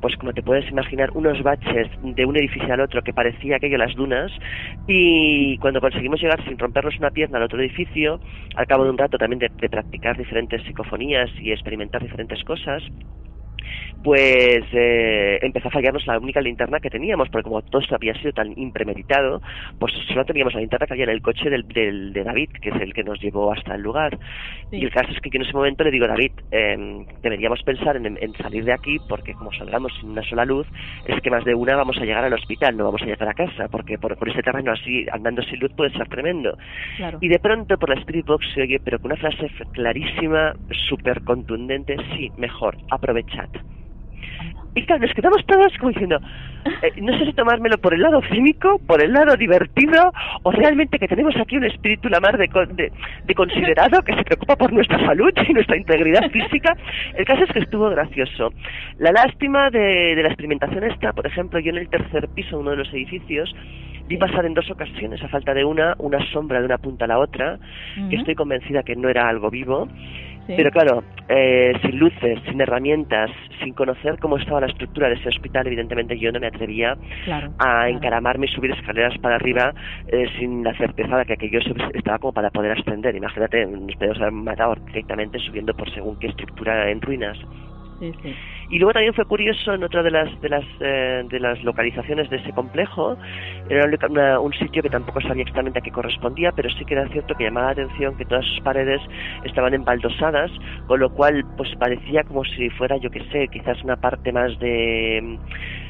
[0.01, 3.79] pues como te puedes imaginar, unos baches de un edificio al otro que parecía aquello
[3.79, 4.33] las dunas,
[4.87, 8.21] y cuando conseguimos llegar sin rompernos una pierna al otro edificio,
[8.57, 12.83] al cabo de un rato también de, de practicar diferentes psicofonías y experimentar diferentes cosas,
[14.03, 18.15] pues eh, empezó a fallarnos la única linterna que teníamos, porque como todo esto había
[18.15, 19.41] sido tan impremeditado,
[19.79, 22.69] pues solo teníamos la linterna que había en el coche del, del, de David, que
[22.69, 24.19] es el que nos llevó hasta el lugar.
[24.71, 27.97] Y el caso es que yo en ese momento le digo, David, eh, deberíamos pensar
[27.97, 30.67] en, en, salir de aquí, porque como salgamos sin una sola luz,
[31.07, 33.35] es que más de una vamos a llegar al hospital, no vamos a llegar a
[33.35, 36.59] casa, porque por, por ese terreno así, andando sin luz, puede ser tremendo.
[37.21, 40.55] Y de pronto por la Spirit Box se oye, pero con una frase clarísima,
[40.89, 43.49] súper contundente, sí, mejor, aprovechad.
[44.75, 46.19] Y claro, nos quedamos todos como diciendo,
[46.83, 50.99] eh, no sé si tomármelo por el lado cínico, por el lado divertido, o realmente
[50.99, 52.49] que tenemos aquí un espíritu la mar de,
[53.25, 56.77] de, considerado que se preocupa por nuestra salud y nuestra integridad física.
[57.15, 58.53] El caso es que estuvo gracioso.
[58.99, 62.63] La lástima de, de la experimentación esta, por ejemplo, yo en el tercer piso de
[62.63, 63.55] uno de los edificios,
[64.09, 67.09] vi pasar en dos ocasiones, a falta de una, una sombra de una punta a
[67.09, 67.59] la otra,
[68.11, 69.89] que estoy convencida que no era algo vivo,
[70.47, 73.31] pero claro, eh, sin luces, sin herramientas,
[73.63, 76.97] sin conocer cómo estaba la estructura de ese hospital, evidentemente yo no me atrevía
[77.59, 79.75] a encaramarme y subir escaleras para arriba
[80.09, 81.61] eh, sin la certeza de que aquello
[81.95, 83.15] estaba como para poder ascender.
[83.15, 87.39] Imagínate, nos podemos haber matado directamente subiendo por según qué estructura en ruinas.
[88.69, 92.31] Y luego también fue curioso en otra de las de las eh, de las localizaciones
[92.31, 93.17] de ese complejo,
[93.69, 97.35] era un sitio que tampoco sabía exactamente a qué correspondía, pero sí que era cierto
[97.35, 99.01] que llamaba la atención que todas sus paredes
[99.45, 100.51] estaban embaldosadas,
[100.87, 104.59] con lo cual pues parecía como si fuera, yo qué sé, quizás una parte más
[104.59, 105.39] de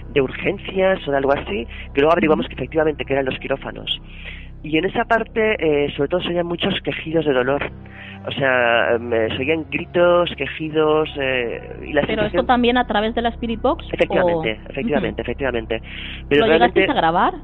[0.09, 4.01] de urgencias o de algo así, que luego averiguamos que efectivamente que eran los quirófanos.
[4.65, 7.71] Y en esa parte, eh, sobre todo, se oían muchos quejidos de dolor.
[8.27, 11.11] O sea, me, se oían gritos, quejidos.
[11.21, 13.85] Eh, y la ¿Pero esto también a través de la Spirit Box?
[13.93, 15.83] Efectivamente, efectivamente, efectivamente.
[16.31, 17.35] Pero ¿Lo llegasteis a grabar?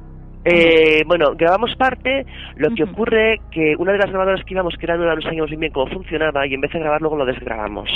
[0.44, 2.24] Eh, bueno, grabamos parte,
[2.57, 5.92] lo que ocurre que una de las grabadoras que íbamos, nueva, no sabíamos bien cómo
[5.92, 7.90] funcionaba y en vez de grabar luego lo desgrabamos,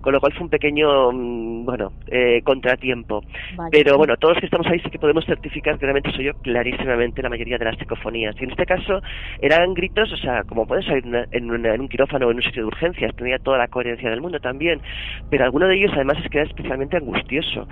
[0.00, 3.22] con lo cual fue un pequeño, mm, bueno, eh, contratiempo.
[3.70, 6.32] Pero bueno, todos los que estamos ahí sí que podemos certificar que realmente soy yo
[6.34, 8.34] clarísimamente la mayoría de las psicofonías.
[8.40, 9.02] Y en este caso
[9.42, 12.62] eran gritos, o sea, como puedes salir en, en, un quirófano o en un sitio
[12.62, 14.80] de urgencias, tenía toda la coherencia del mundo también,
[15.28, 17.68] pero alguno de ellos además es que era especialmente angustioso.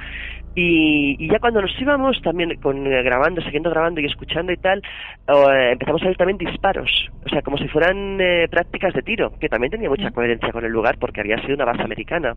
[0.60, 4.82] Y, ya cuando nos íbamos también con, eh, grabando, siguiendo grabando y escuchando y tal,
[5.28, 9.32] eh, empezamos a ver también disparos, o sea, como si fueran eh, prácticas de tiro,
[9.38, 12.34] que también tenía mucha coherencia con el lugar porque había sido una base americana.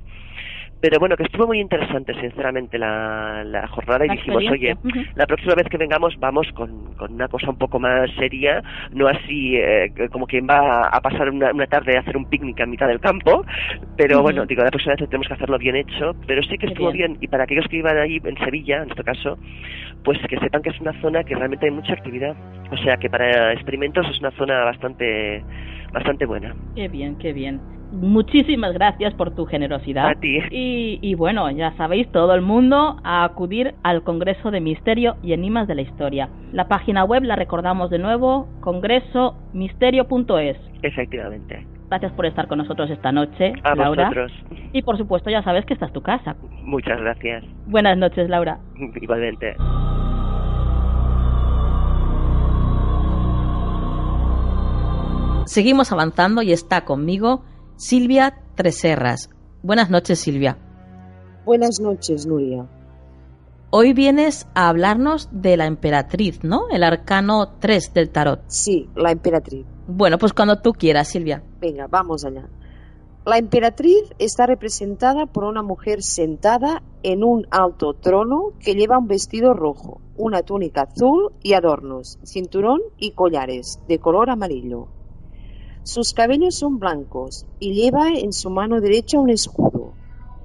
[0.82, 4.76] Pero bueno, que estuvo muy interesante, sinceramente, la, la jornada y dijimos, oye,
[5.13, 9.08] la próxima vez que vengamos vamos con, con, una cosa un poco más seria, no
[9.08, 12.65] así eh, como quien va a pasar una, una, tarde a hacer un picnic a
[12.65, 13.46] mitad del campo,
[13.96, 16.91] pero bueno, digo, la próxima vez tenemos que hacerlo bien hecho, pero sí que estuvo
[16.91, 17.15] bien.
[17.22, 19.38] y para aquellos que iban ahí en Sevilla, en este caso,
[20.04, 22.36] pues que sepan que es una zona que realmente hay mucha actividad,
[22.72, 25.44] o sea que para experimentos es una zona bastante,
[25.94, 26.56] bastante buena.
[26.76, 30.10] Qué bien, qué bien muchísimas gracias por tu generosidad.
[30.10, 30.39] A ti.
[30.50, 35.67] Y, bueno, ya sabéis, todo el mundo a acudir al Congreso de Misterio y Enigmas
[35.67, 36.29] de la Historia.
[36.52, 40.58] La página web la recordamos de nuevo, congresomisterio.es.
[40.81, 41.67] Efectivamente.
[41.89, 44.08] Gracias por estar con nosotros esta noche, a Laura.
[44.08, 44.31] Vosotros.
[44.71, 46.37] Y por supuesto, ya sabes que esta es tu casa.
[46.63, 47.44] Muchas gracias.
[47.67, 48.60] Buenas noches, Laura.
[49.02, 49.56] Igualmente.
[55.46, 57.44] Seguimos avanzando y está conmigo
[57.82, 59.32] Silvia Treserras.
[59.63, 60.56] Buenas noches, Silvia.
[61.46, 62.69] Buenas noches, Nuria.
[63.71, 66.69] Hoy vienes a hablarnos de la emperatriz, ¿no?
[66.69, 68.42] El arcano 3 del tarot.
[68.46, 69.65] Sí, la emperatriz.
[69.88, 71.44] Bueno, pues cuando tú quieras, Silvia.
[71.60, 72.48] Venga, vamos allá.
[73.25, 79.08] La emperatriz está representada por una mujer sentada en un alto trono que lleva un
[79.08, 85.00] vestido rojo, una túnica azul y adornos, cinturón y collares de color amarillo.
[85.84, 89.94] Sus cabellos son blancos y lleva en su mano derecha un escudo.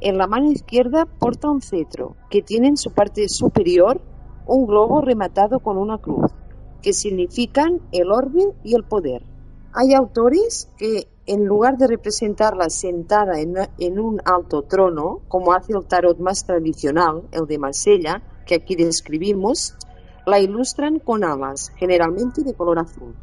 [0.01, 4.01] En la mano izquierda porta un cetro que tiene en su parte superior
[4.47, 6.32] un globo rematado con una cruz,
[6.80, 9.24] que significan el orbe y el poder.
[9.74, 15.84] Hay autores que en lugar de representarla sentada en, un alto trono, como hace el
[15.87, 19.74] tarot más tradicional, el de Marsella, que aquí describimos,
[20.24, 23.14] la ilustran con alas, generalmente de color azul.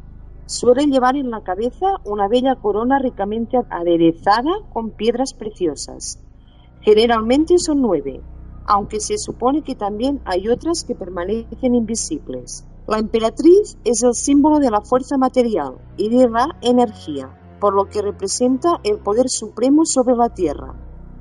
[0.46, 6.18] Suelen llevar en la cabeza una bella corona ricamente aderezada con piedras preciosas.
[6.82, 8.20] Generalmente son nueve,
[8.66, 12.66] aunque se supone que también hay otras que permanecen invisibles.
[12.86, 17.86] La emperatriz es el símbolo de la fuerza material y de la energía, por lo
[17.86, 20.74] que representa el poder supremo sobre la tierra,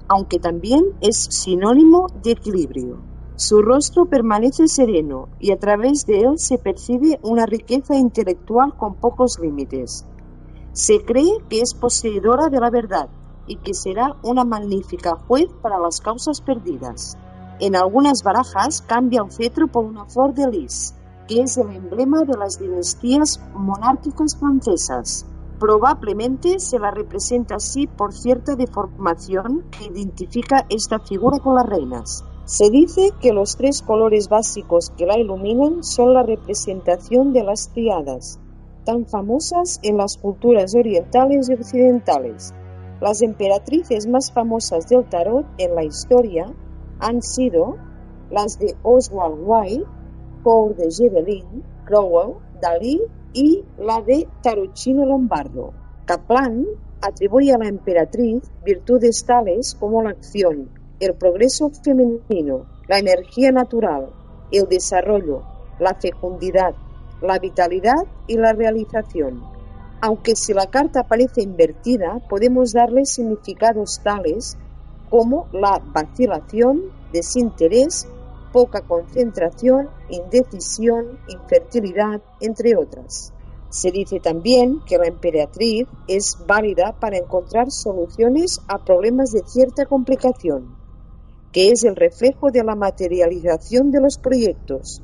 [0.09, 3.12] aunque también es sinónimo de equilibrio.
[3.35, 8.93] Su rostro permanece sereno y a través de él se percibe una riqueza intelectual con
[8.93, 10.05] pocos límites.
[10.71, 13.09] Se cree que es poseedora de la verdad
[13.47, 17.17] y que será una magnífica juez para las causas perdidas.
[17.59, 20.93] En algunas barajas cambia el cetro por una flor de lis,
[21.27, 25.25] que es el emblema de las dinastías monárquicas francesas.
[25.59, 32.23] Probablemente se la representa así por cierta deformación que identifica esta figura con las reinas.
[32.45, 37.69] Se dice que los tres colores básicos que la iluminan son la representación de las
[37.69, 38.37] triadas,
[38.83, 42.53] tan famosas en las culturas orientales y occidentales.
[42.99, 46.53] Las emperatrices más famosas del tarot en la historia
[46.99, 47.77] han sido
[48.29, 49.85] las de Oswald White,
[50.43, 55.71] Cour de Gebelin, Crowell, Dalí y la de Tarochino Lombardo.
[56.05, 56.65] Kaplan
[57.01, 64.09] atribuye a la emperatriz virtudes tales como la acción, el progreso femenino, la energía natural,
[64.51, 65.43] el desarrollo,
[65.79, 66.75] la fecundidad,
[67.21, 69.41] la vitalidad y la realización.
[70.01, 74.57] Aunque si la carta aparece invertida, podemos darle significados tales
[75.09, 78.07] como la vacilación, desinterés
[78.51, 83.33] poca concentración, indecisión, infertilidad, entre otras.
[83.69, 89.85] Se dice también que la emperatriz es válida para encontrar soluciones a problemas de cierta
[89.85, 90.82] complicación,
[91.53, 95.01] que es el reflejo de la materialización de los proyectos.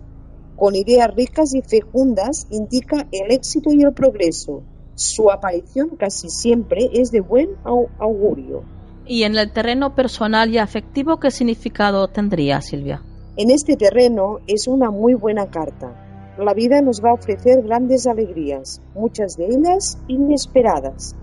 [0.56, 4.64] Con ideas ricas y fecundas indica el éxito y el progreso.
[4.96, 8.64] Su aparición casi siempre es de buen augurio.
[9.06, 13.04] ¿Y en el terreno personal y afectivo qué significado tendría, Silvia?
[13.38, 16.36] En este terreno es una muy buena carta.
[16.38, 21.16] La vida nos va a ofrecer grandes alegrías, muchas de ellas inesperadas.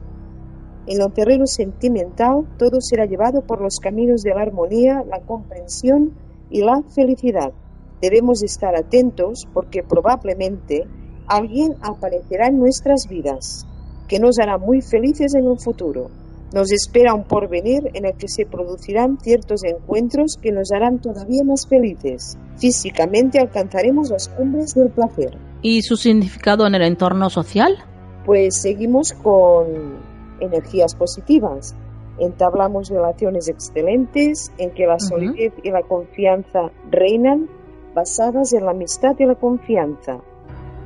[0.86, 6.12] En el terreno sentimental todo será llevado por los caminos de la armonía, la comprensión
[6.48, 7.52] y la felicidad.
[8.00, 10.86] Debemos estar atentos porque probablemente
[11.26, 13.66] alguien aparecerá en nuestras vidas
[14.06, 16.08] que nos hará muy felices en un futuro.
[16.54, 21.42] Nos espera un porvenir en el que se producirán ciertos encuentros que nos harán todavía
[21.44, 22.38] más felices.
[22.58, 25.36] Físicamente alcanzaremos las cumbres del placer.
[25.62, 27.76] ¿Y su significado en el entorno social?
[28.24, 31.74] Pues seguimos con energías positivas.
[32.18, 37.48] Entablamos relaciones excelentes en que la solidez y la confianza reinan
[37.94, 40.20] basadas en la amistad y la confianza.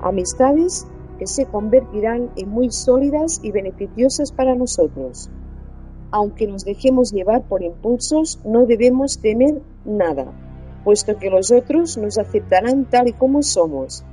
[0.00, 0.86] Amistades
[1.18, 5.28] que se convertirán en muy sólidas y beneficiosas para nosotros.
[6.10, 10.32] Aunque nos dejemos llevar por impulsos, no debemos temer nada,
[10.82, 14.04] puesto que los otros nos aceptarán tal y como somos.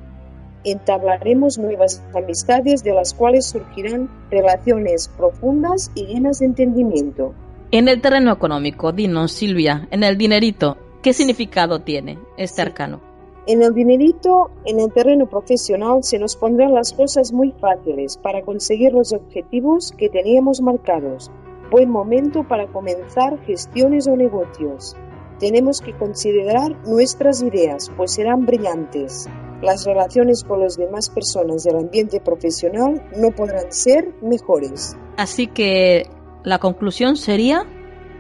[0.72, 7.34] Entablaremos nuevas amistades de las cuales surgirán relaciones profundas y llenas de entendimiento.
[7.72, 13.02] En el terreno económico, dinos, Silvia, en el dinerito, ¿qué significado tiene este arcano?
[13.46, 18.42] En el dinerito, en el terreno profesional, se nos pondrán las cosas muy fáciles para
[18.42, 21.32] conseguir los objetivos que teníamos marcados
[21.70, 24.96] buen momento para comenzar gestiones o negocios.
[25.40, 29.28] Tenemos que considerar nuestras ideas, pues serán brillantes.
[29.62, 34.96] Las relaciones con las demás personas del ambiente profesional no podrán ser mejores.
[35.18, 36.10] Así que
[36.44, 37.66] la conclusión sería...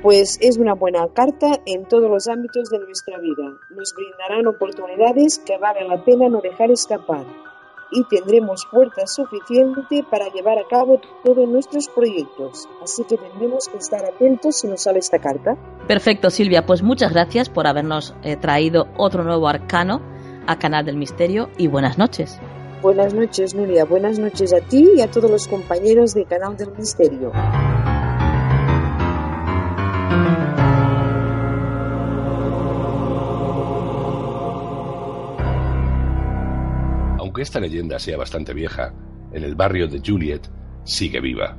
[0.03, 3.57] Pues es una buena carta en todos los ámbitos de nuestra vida.
[3.71, 7.25] Nos brindarán oportunidades que vale la pena no dejar escapar
[7.91, 12.67] y tendremos fuerza suficiente para llevar a cabo todos nuestros proyectos.
[12.83, 15.55] Así que tendremos que estar atentos si nos sale esta carta.
[15.87, 16.65] Perfecto, Silvia.
[16.65, 20.01] Pues muchas gracias por habernos eh, traído otro nuevo arcano
[20.47, 22.39] a Canal del Misterio y buenas noches.
[22.81, 23.85] Buenas noches, Nuria.
[23.85, 27.31] Buenas noches a ti y a todos los compañeros de Canal del Misterio.
[37.37, 38.93] Esta leyenda sea bastante vieja,
[39.31, 40.49] en el barrio de Juliet
[40.83, 41.55] sigue viva.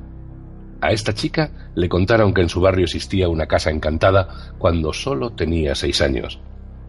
[0.81, 5.31] A esta chica le contaron que en su barrio existía una casa encantada cuando solo
[5.31, 6.41] tenía seis años.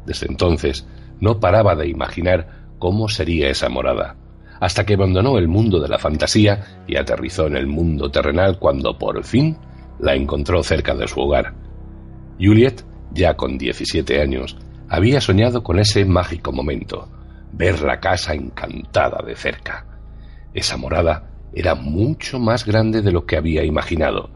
[0.05, 0.87] Desde entonces
[1.19, 4.15] no paraba de imaginar cómo sería esa morada,
[4.59, 8.97] hasta que abandonó el mundo de la fantasía y aterrizó en el mundo terrenal cuando
[8.97, 9.57] por fin
[9.99, 11.53] la encontró cerca de su hogar.
[12.39, 17.09] Juliet, ya con 17 años, había soñado con ese mágico momento,
[17.59, 19.85] ver la casa encantada de cerca.
[20.53, 24.29] Esa morada era mucho más grande de lo que había imaginado.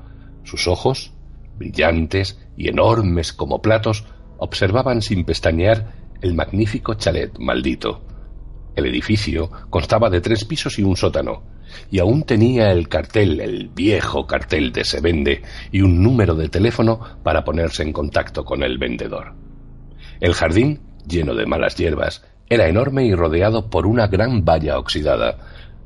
[0.43, 1.13] Sus ojos,
[1.57, 4.03] brillantes y enormes como platos,
[4.38, 8.05] observaban sin pestañear el magnífico chalet maldito.
[8.76, 11.43] El edificio constaba de tres pisos y un sótano,
[11.89, 16.49] y aún tenía el cartel, el viejo cartel de se vende, y un número de
[16.49, 19.34] teléfono para ponerse en contacto con el vendedor.
[20.19, 25.38] El jardín, lleno de malas hierbas, era enorme y rodeado por una gran valla oxidada.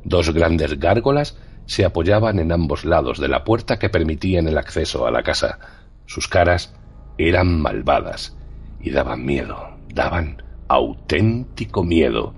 [0.04, 5.08] Dos grandes gárgolas se apoyaban en ambos lados de la puerta que permitían el acceso
[5.08, 5.60] a la casa.
[6.06, 6.74] Sus caras
[7.18, 8.36] eran malvadas
[8.80, 12.34] y daban miedo, daban auténtico miedo.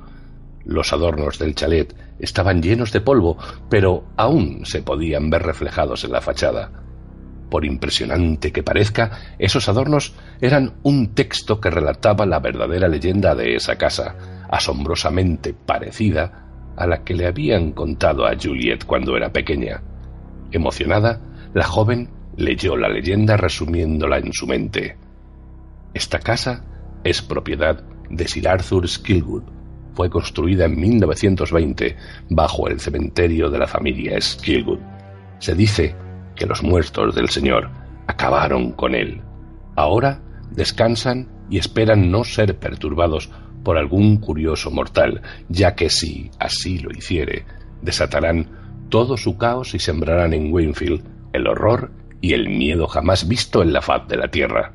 [0.64, 3.38] Los adornos del chalet estaban llenos de polvo,
[3.70, 6.72] pero aún se podían ver reflejados en la fachada.
[7.50, 13.56] Por impresionante que parezca, esos adornos eran un texto que relataba la verdadera leyenda de
[13.56, 14.16] esa casa,
[14.50, 16.45] asombrosamente parecida
[16.78, 19.82] a la que le habían contado a Juliet cuando era pequeña.
[20.52, 21.22] Emocionada,
[21.54, 24.97] la joven leyó la leyenda resumiéndola en su mente.
[25.93, 26.64] Esta casa
[27.04, 29.43] es propiedad de Sir Arthur Skilwood.
[29.93, 31.97] Fue construida en 1920
[32.30, 34.80] bajo el cementerio de la familia Skilwood.
[35.39, 35.95] Se dice
[36.40, 37.70] que los muertos del Señor
[38.08, 39.22] acabaron con él.
[39.76, 43.30] Ahora descansan y esperan no ser perturbados
[43.64, 47.46] por algún curioso mortal, ya que si así lo hiciere,
[47.82, 53.62] desatarán todo su caos y sembrarán en Winfield el horror y el miedo jamás visto
[53.62, 54.74] en la faz de la tierra.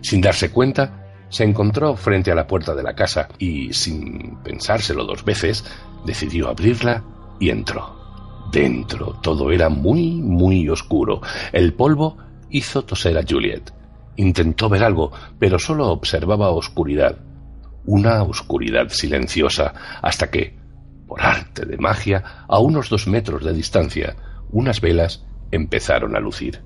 [0.00, 5.04] Sin darse cuenta, se encontró frente a la puerta de la casa y, sin pensárselo
[5.04, 5.64] dos veces,
[6.04, 7.02] decidió abrirla
[7.40, 8.05] y entró.
[8.50, 11.20] Dentro todo era muy, muy oscuro.
[11.52, 12.16] El polvo
[12.50, 13.72] hizo toser a Juliet.
[14.16, 17.18] Intentó ver algo, pero solo observaba oscuridad.
[17.84, 20.56] Una oscuridad silenciosa, hasta que,
[21.06, 24.16] por arte de magia, a unos dos metros de distancia,
[24.50, 26.62] unas velas empezaron a lucir.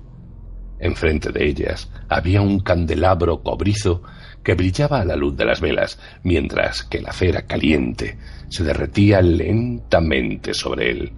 [0.79, 4.01] Enfrente de ellas había un candelabro cobrizo
[4.43, 8.17] que brillaba a la luz de las velas, mientras que la cera caliente
[8.49, 11.13] se derretía lentamente sobre él.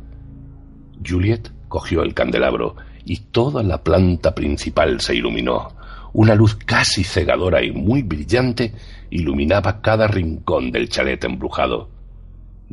[1.05, 2.75] Juliet cogió el candelabro
[3.05, 5.69] y toda la planta principal se iluminó.
[6.13, 8.73] Una luz casi cegadora y muy brillante
[9.09, 11.89] iluminaba cada rincón del chalet embrujado.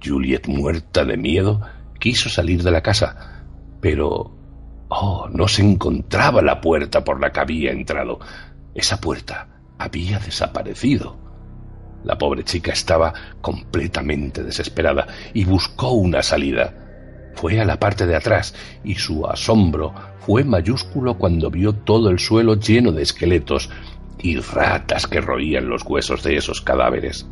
[0.02, 1.60] Juliet, muerta de miedo,
[1.98, 3.44] quiso salir de la casa,
[3.80, 4.36] pero...
[4.92, 8.18] Oh, no se encontraba la puerta por la que había entrado.
[8.74, 9.46] Esa puerta
[9.78, 11.16] había desaparecido.
[12.02, 16.79] La pobre chica estaba completamente desesperada y buscó una salida.
[17.34, 18.54] Fue a la parte de atrás
[18.84, 23.70] y su asombro fue mayúsculo cuando vio todo el suelo lleno de esqueletos
[24.18, 27.26] y ratas que roían los huesos de esos cadáveres.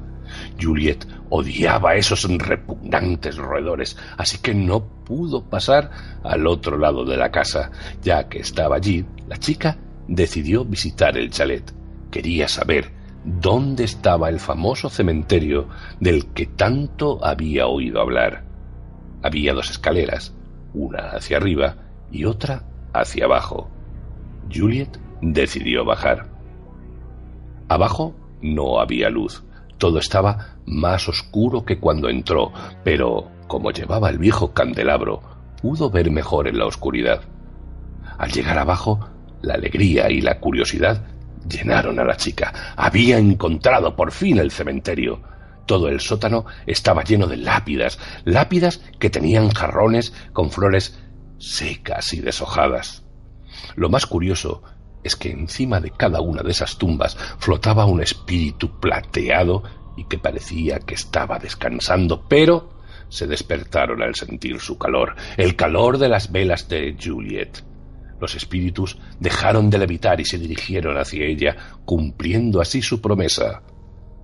[0.61, 5.91] Juliet odiaba esos repugnantes roedores, así que no pudo pasar
[6.23, 7.71] al otro lado de la casa.
[8.03, 11.73] Ya que estaba allí, la chica decidió visitar el chalet.
[12.11, 12.93] Quería saber
[13.25, 15.69] dónde estaba el famoso cementerio
[16.01, 18.48] del que tanto había oído hablar.
[19.23, 20.35] Había dos escaleras,
[20.75, 21.77] una hacia arriba
[22.11, 23.69] y otra hacia abajo.
[24.53, 26.29] Juliet decidió bajar.
[27.69, 29.45] Abajo no había luz,
[29.79, 32.53] todo estaba más oscuro que cuando entró,
[32.85, 35.23] pero como llevaba el viejo candelabro,
[35.61, 37.23] pudo ver mejor en la oscuridad.
[38.19, 39.01] Al llegar abajo,
[39.41, 41.05] la alegría y la curiosidad
[41.49, 42.75] llenaron a la chica.
[42.77, 45.21] Había encontrado por fin el cementerio.
[45.69, 50.99] Todo el sótano estaba lleno de lápidas, lápidas que tenían jarrones con flores
[51.37, 53.05] secas y deshojadas.
[53.77, 54.63] Lo más curioso
[55.05, 59.63] es que encima de cada una de esas tumbas flotaba un espíritu plateado
[59.95, 65.99] y que parecía que estaba descansando, pero se despertaron al sentir su calor, el calor
[65.99, 67.63] de las velas de Juliet.
[68.19, 73.63] Los espíritus dejaron de levitar y se dirigieron hacia ella, cumpliendo así su promesa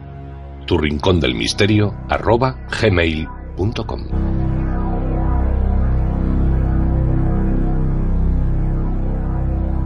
[0.67, 0.79] tu
[1.21, 4.44] del misterio, arroba gmail.com.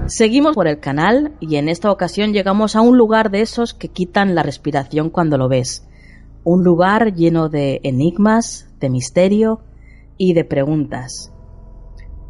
[0.08, 3.88] Seguimos por el canal y en esta ocasión llegamos a un lugar de esos que
[3.88, 5.86] quitan la respiración cuando lo ves.
[6.44, 9.60] Un lugar lleno de enigmas, de misterio
[10.16, 11.34] y de preguntas.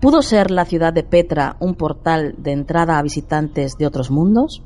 [0.00, 4.64] ¿Pudo ser la ciudad de Petra un portal de entrada a visitantes de otros mundos?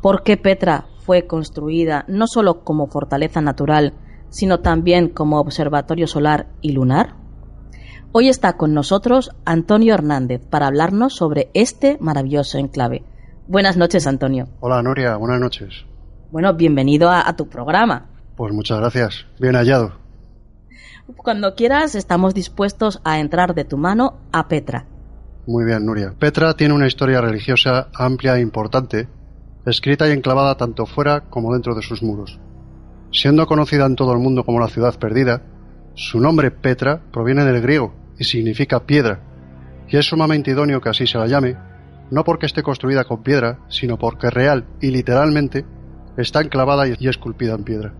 [0.00, 3.92] ¿Por qué Petra fue construida no solo como fortaleza natural,
[4.30, 7.23] sino también como observatorio solar y lunar?
[8.16, 13.02] Hoy está con nosotros Antonio Hernández para hablarnos sobre este maravilloso enclave.
[13.48, 14.46] Buenas noches, Antonio.
[14.60, 15.84] Hola, Noria, buenas noches.
[16.30, 18.06] Bueno, bienvenido a, a tu programa.
[18.36, 19.26] Pues muchas gracias.
[19.40, 19.94] Bien hallado.
[21.16, 24.86] Cuando quieras, estamos dispuestos a entrar de tu mano a Petra.
[25.48, 26.14] Muy bien, Nuria.
[26.16, 29.08] Petra tiene una historia religiosa amplia e importante,
[29.66, 32.38] escrita y enclavada tanto fuera como dentro de sus muros.
[33.10, 35.42] Siendo conocida en todo el mundo como la ciudad perdida,
[35.94, 39.20] su nombre Petra proviene del griego y significa piedra,
[39.88, 41.56] y es sumamente idóneo que así se la llame,
[42.10, 45.64] no porque esté construida con piedra, sino porque real y literalmente
[46.16, 47.94] está enclavada y esculpida en piedra.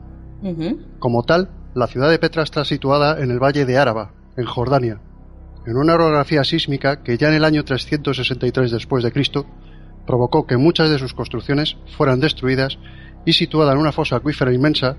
[0.99, 5.01] Como tal, la ciudad de Petra está situada en el valle de Áraba, en Jordania,
[5.67, 9.47] en una orografía sísmica que ya en el año 363 después de Cristo
[10.07, 12.79] provocó que muchas de sus construcciones fueran destruidas
[13.25, 14.97] y situada en una fosa acuífera inmensa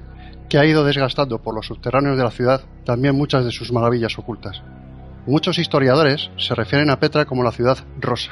[0.49, 4.17] que ha ido desgastando por los subterráneos de la ciudad también muchas de sus maravillas
[4.17, 4.61] ocultas.
[5.27, 8.31] Muchos historiadores se refieren a Petra como la ciudad rosa.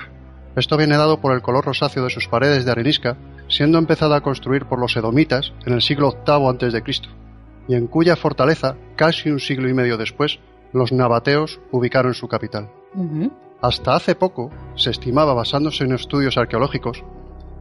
[0.56, 3.18] Esto viene dado por el color rosáceo de sus paredes de arenisca,
[3.48, 6.84] siendo empezada a construir por los edomitas en el siglo VIII a.C
[7.68, 10.40] y en cuya fortaleza, casi un siglo y medio después,
[10.74, 12.70] los nabateos ubicaron su capital.
[13.62, 17.04] Hasta hace poco se estimaba, basándose en estudios arqueológicos,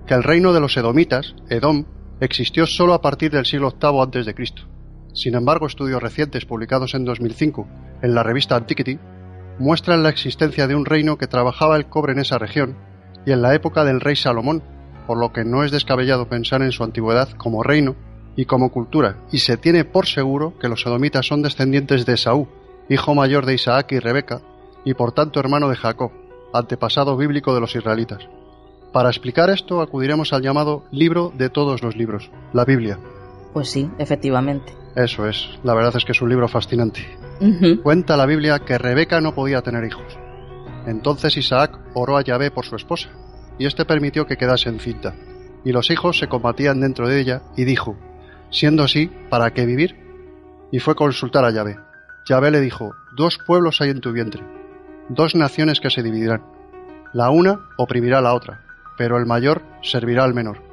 [0.06, 1.84] que el reino de los edomitas, Edom,
[2.20, 4.34] existió solo a partir del siglo VIII a.C.
[5.14, 7.68] Sin embargo, estudios recientes publicados en 2005
[8.02, 8.98] en la revista Antiquity
[9.58, 12.76] muestran la existencia de un reino que trabajaba el cobre en esa región
[13.26, 14.62] y en la época del rey Salomón,
[15.06, 17.94] por lo que no es descabellado pensar en su antigüedad como reino
[18.36, 22.48] y como cultura, y se tiene por seguro que los edomitas son descendientes de Esaú,
[22.88, 24.40] hijo mayor de Isaac y Rebeca,
[24.84, 26.10] y por tanto hermano de Jacob,
[26.52, 28.26] antepasado bíblico de los israelitas.
[28.92, 32.98] Para explicar esto acudiremos al llamado libro de todos los libros, la Biblia.
[33.52, 34.74] Pues sí, efectivamente.
[34.96, 37.06] Eso es, la verdad es que es un libro fascinante.
[37.82, 40.18] Cuenta la Biblia que Rebeca no podía tener hijos.
[40.86, 43.10] Entonces Isaac oró a Yahvé por su esposa,
[43.58, 45.14] y éste permitió que quedase encinta.
[45.64, 47.96] Y los hijos se combatían dentro de ella, y dijo,
[48.50, 49.96] Siendo así, ¿para qué vivir?
[50.70, 51.78] Y fue consultar a Yahvé.
[52.26, 54.44] Yahvé le dijo, dos pueblos hay en tu vientre,
[55.08, 56.42] dos naciones que se dividirán.
[57.12, 58.60] La una oprimirá a la otra,
[58.96, 60.71] pero el mayor servirá al menor.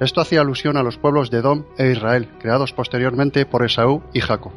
[0.00, 4.20] Esto hacía alusión a los pueblos de Edom e Israel, creados posteriormente por Esaú y
[4.20, 4.52] Jacob.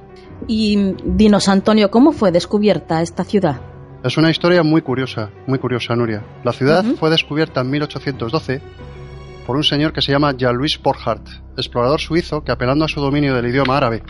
[0.47, 3.59] Y dinos, Antonio, ¿cómo fue descubierta esta ciudad?
[4.03, 6.23] Es una historia muy curiosa, muy curiosa, Nuria.
[6.43, 8.61] La ciudad fue descubierta en 1812
[9.47, 11.27] por un señor que se llama Jean-Louis Borchardt,
[11.57, 14.03] explorador suizo que apelando a su dominio del idioma árabe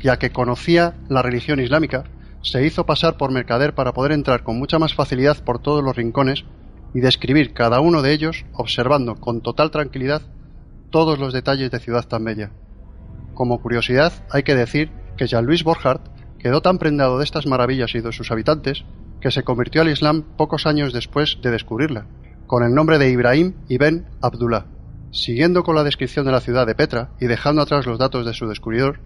[0.00, 2.04] y a que conocía la religión islámica,
[2.42, 5.96] se hizo pasar por mercader para poder entrar con mucha más facilidad por todos los
[5.96, 6.44] rincones
[6.94, 10.22] y describir cada uno de ellos observando con total tranquilidad
[10.90, 12.50] todos los detalles de ciudad tan bella.
[13.34, 16.08] Como curiosidad, hay que decir que Jean-Louis Borchardt
[16.38, 18.84] quedó tan prendado de estas maravillas y de sus habitantes
[19.20, 22.06] que se convirtió al Islam pocos años después de descubrirla,
[22.46, 24.66] con el nombre de Ibrahim ibn Abdullah.
[25.10, 28.34] Siguiendo con la descripción de la ciudad de Petra y dejando atrás los datos de
[28.34, 29.00] su descubridor,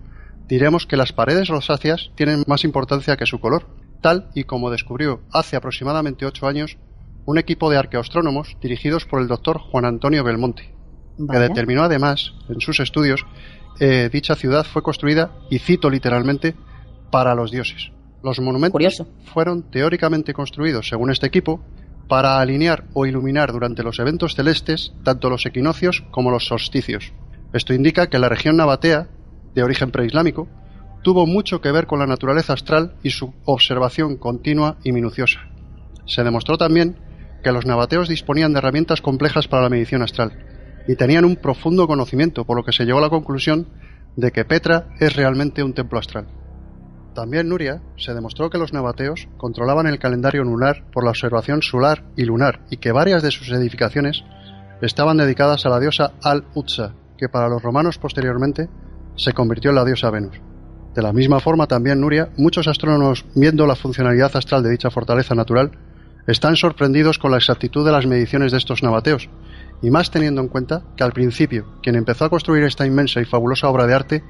[0.49, 3.67] diremos que las paredes rosáceas tienen más importancia que su color,
[4.01, 6.77] tal y como descubrió hace aproximadamente ocho años
[7.25, 10.72] un equipo de arqueoastrónomos dirigidos por el doctor Juan Antonio Belmonte,
[11.31, 13.25] que determinó además, en sus estudios,
[13.81, 16.55] eh, dicha ciudad fue construida, y cito literalmente,
[17.11, 17.91] para los dioses.
[18.23, 19.03] Los monumentos
[19.33, 21.61] fueron teóricamente construidos, según este equipo,
[22.09, 27.13] para alinear o iluminar durante los eventos celestes tanto los equinoccios como los solsticios.
[27.53, 29.09] Esto indica que la región nabatea,
[29.55, 30.49] de origen preislámico,
[31.03, 35.41] tuvo mucho que ver con la naturaleza astral y su observación continua y minuciosa.
[36.07, 36.97] Se demostró también
[37.43, 40.52] que los nabateos disponían de herramientas complejas para la medición astral
[40.87, 43.69] y tenían un profundo conocimiento, por lo que se llegó a la conclusión
[44.17, 46.27] de que Petra es realmente un templo astral.
[47.15, 52.05] También Nuria se demostró que los nabateos controlaban el calendario lunar por la observación solar
[52.17, 54.25] y lunar y que varias de sus edificaciones
[54.81, 58.69] estaban dedicadas a la diosa Al-Utsa, que para los romanos posteriormente
[59.17, 60.41] se convirtió en la diosa Venus.
[60.95, 65.35] De la misma forma también Nuria, muchos astrónomos viendo la funcionalidad astral de dicha fortaleza
[65.35, 65.73] natural
[66.27, 69.29] están sorprendidos con la exactitud de las mediciones de estos nabateos,
[69.83, 73.25] y más teniendo en cuenta que al principio quien empezó a construir esta inmensa y
[73.25, 74.25] fabulosa obra de arte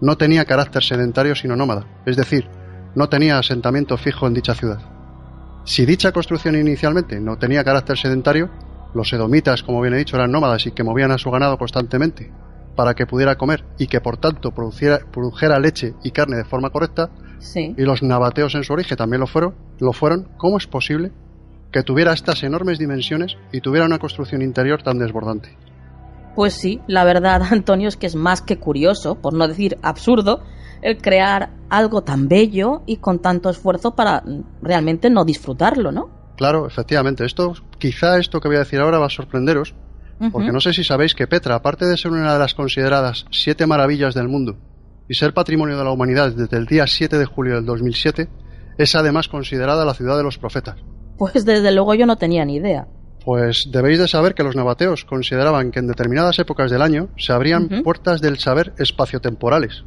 [0.00, 2.48] no tenía carácter sedentario sino nómada, es decir,
[2.94, 4.80] no tenía asentamiento fijo en dicha ciudad.
[5.64, 8.50] Si dicha construcción inicialmente no tenía carácter sedentario,
[8.94, 12.32] los edomitas, como bien he dicho, eran nómadas y que movían a su ganado constantemente
[12.76, 17.10] para que pudiera comer y que por tanto produjera leche y carne de forma correcta,
[17.54, 21.12] y los nabateos en su origen también lo fueron, lo fueron, ¿cómo es posible
[21.74, 25.58] que tuviera estas enormes dimensiones y tuviera una construcción interior tan desbordante?
[26.36, 30.44] Pues sí, la verdad, Antonio, es que es más que curioso, por no decir absurdo,
[30.82, 34.22] el crear algo tan bello y con tanto esfuerzo para
[34.62, 36.10] realmente no disfrutarlo, ¿no?
[36.36, 37.24] Claro, efectivamente.
[37.24, 39.74] Esto, quizá esto que voy a decir ahora va a sorprenderos,
[40.30, 43.66] porque no sé si sabéis que Petra, aparte de ser una de las consideradas siete
[43.66, 44.56] maravillas del mundo
[45.08, 48.28] y ser patrimonio de la humanidad desde el día 7 de julio del 2007,
[48.78, 50.76] es además considerada la ciudad de los profetas.
[51.18, 52.86] Pues desde luego yo no tenía ni idea.
[53.24, 57.32] Pues debéis de saber que los nabateos consideraban que en determinadas épocas del año se
[57.32, 59.84] abrían puertas del saber espaciotemporales,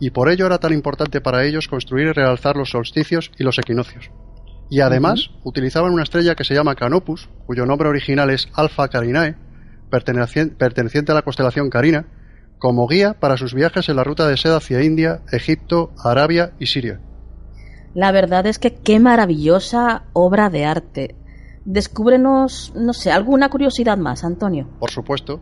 [0.00, 3.58] y por ello era tan importante para ellos construir y realzar los solsticios y los
[3.58, 4.10] equinoccios.
[4.68, 9.36] Y además utilizaban una estrella que se llama Canopus, cuyo nombre original es Alpha Carinae,
[9.90, 12.06] perteneciente a la constelación Carina,
[12.58, 16.66] como guía para sus viajes en la ruta de seda hacia India, Egipto, Arabia y
[16.66, 17.00] Siria.
[17.94, 21.14] La verdad es que qué maravillosa obra de arte.
[21.64, 24.68] Descúbrenos, no sé, alguna curiosidad más, Antonio.
[24.80, 25.40] Por supuesto.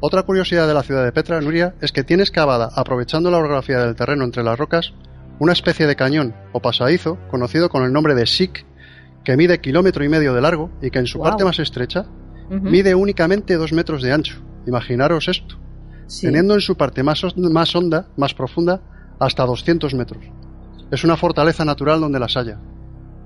[0.00, 3.80] Otra curiosidad de la ciudad de Petra, Nuria, es que tiene excavada, aprovechando la orografía
[3.80, 4.92] del terreno entre las rocas,
[5.40, 8.64] una especie de cañón o pasadizo conocido con el nombre de Sik,
[9.24, 12.06] que mide kilómetro y medio de largo y que en su parte más estrecha
[12.50, 14.40] mide únicamente dos metros de ancho.
[14.66, 15.56] Imaginaros esto.
[16.20, 18.80] Teniendo en su parte más, más honda, más profunda,
[19.18, 20.24] hasta 200 metros.
[20.90, 22.58] Es una fortaleza natural donde las haya,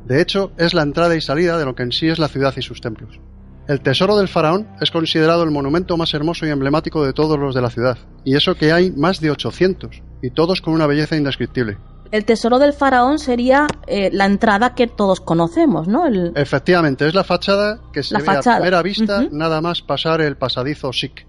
[0.05, 2.55] de hecho, es la entrada y salida de lo que en sí es la ciudad
[2.57, 3.21] y sus templos.
[3.69, 7.55] El tesoro del faraón es considerado el monumento más hermoso y emblemático de todos los
[7.55, 11.17] de la ciudad, y eso que hay más de 800, y todos con una belleza
[11.17, 11.79] indescriptible.
[12.11, 16.07] El tesoro del faraón sería eh, la entrada que todos conocemos, ¿no?
[16.35, 20.93] Efectivamente, es la fachada que se ve a primera vista nada más pasar el pasadizo
[20.93, 21.27] Sik.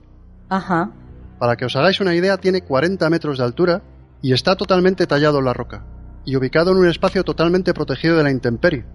[0.49, 0.91] Ajá.
[1.39, 3.81] Para que os hagáis una idea, tiene 40 metros de altura
[4.21, 5.85] y está totalmente tallado en la roca
[6.25, 8.85] y ubicado en un espacio totalmente protegido de la intemperie.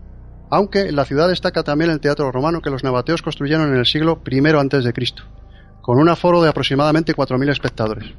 [0.50, 3.86] Aunque en la ciudad destaca también el teatro romano que los nabateos construyeron en el
[3.86, 4.92] siglo I a.C.,
[5.82, 8.14] con un aforo de aproximadamente 4.000 espectadores.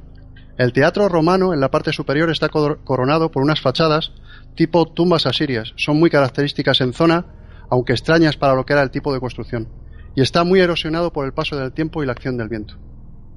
[0.57, 4.11] El teatro romano en la parte superior está coronado por unas fachadas
[4.55, 5.73] tipo tumbas asirias.
[5.77, 7.25] Son muy características en zona,
[7.69, 9.69] aunque extrañas para lo que era el tipo de construcción,
[10.15, 12.75] y está muy erosionado por el paso del tiempo y la acción del viento.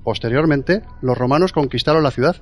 [0.03, 2.37] Posteriormente, los romanos conquistaron la ciudad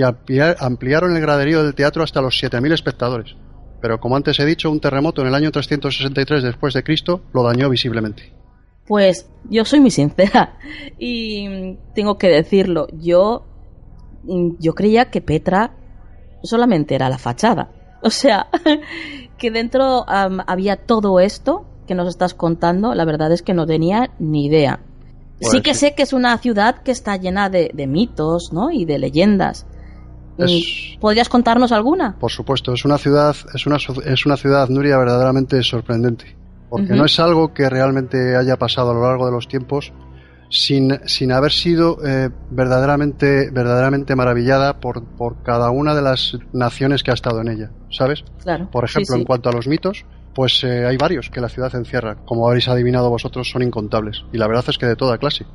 [0.00, 3.36] y ampliaron el graderío del teatro hasta los 7.000 espectadores.
[3.80, 7.42] Pero como antes he dicho, un terremoto en el año 363 después de Cristo lo
[7.42, 8.32] dañó visiblemente.
[8.86, 10.58] Pues yo soy muy sincera
[10.98, 13.46] y tengo que decirlo, yo
[14.58, 15.72] yo creía que Petra
[16.42, 17.70] solamente era la fachada.
[18.02, 18.46] O sea,
[19.36, 24.10] que dentro había todo esto que nos estás contando, la verdad es que no tenía
[24.18, 24.80] ni idea.
[25.38, 28.70] sí pues que sé que es una ciudad que está llena de, de mitos, ¿no?
[28.70, 29.66] Y de leyendas.
[31.00, 32.16] ¿Podrías contarnos alguna?
[32.18, 36.36] Por supuesto, es una ciudad, es una, es una ciudad, Nuria, verdaderamente sorprendente.
[36.68, 39.92] Porque no es algo que realmente haya pasado a lo largo de los tiempos
[40.50, 47.02] sin, sin haber sido eh, verdaderamente, verdaderamente maravillada por, por cada una de las naciones
[47.02, 48.24] que ha estado en ella, ¿sabes?
[48.42, 48.68] Claro.
[48.70, 52.16] Por ejemplo, en cuanto a los mitos, pues eh, hay varios que la ciudad encierra.
[52.24, 54.24] Como habréis adivinado vosotros, son incontables.
[54.32, 55.46] Y la verdad es que de toda clase.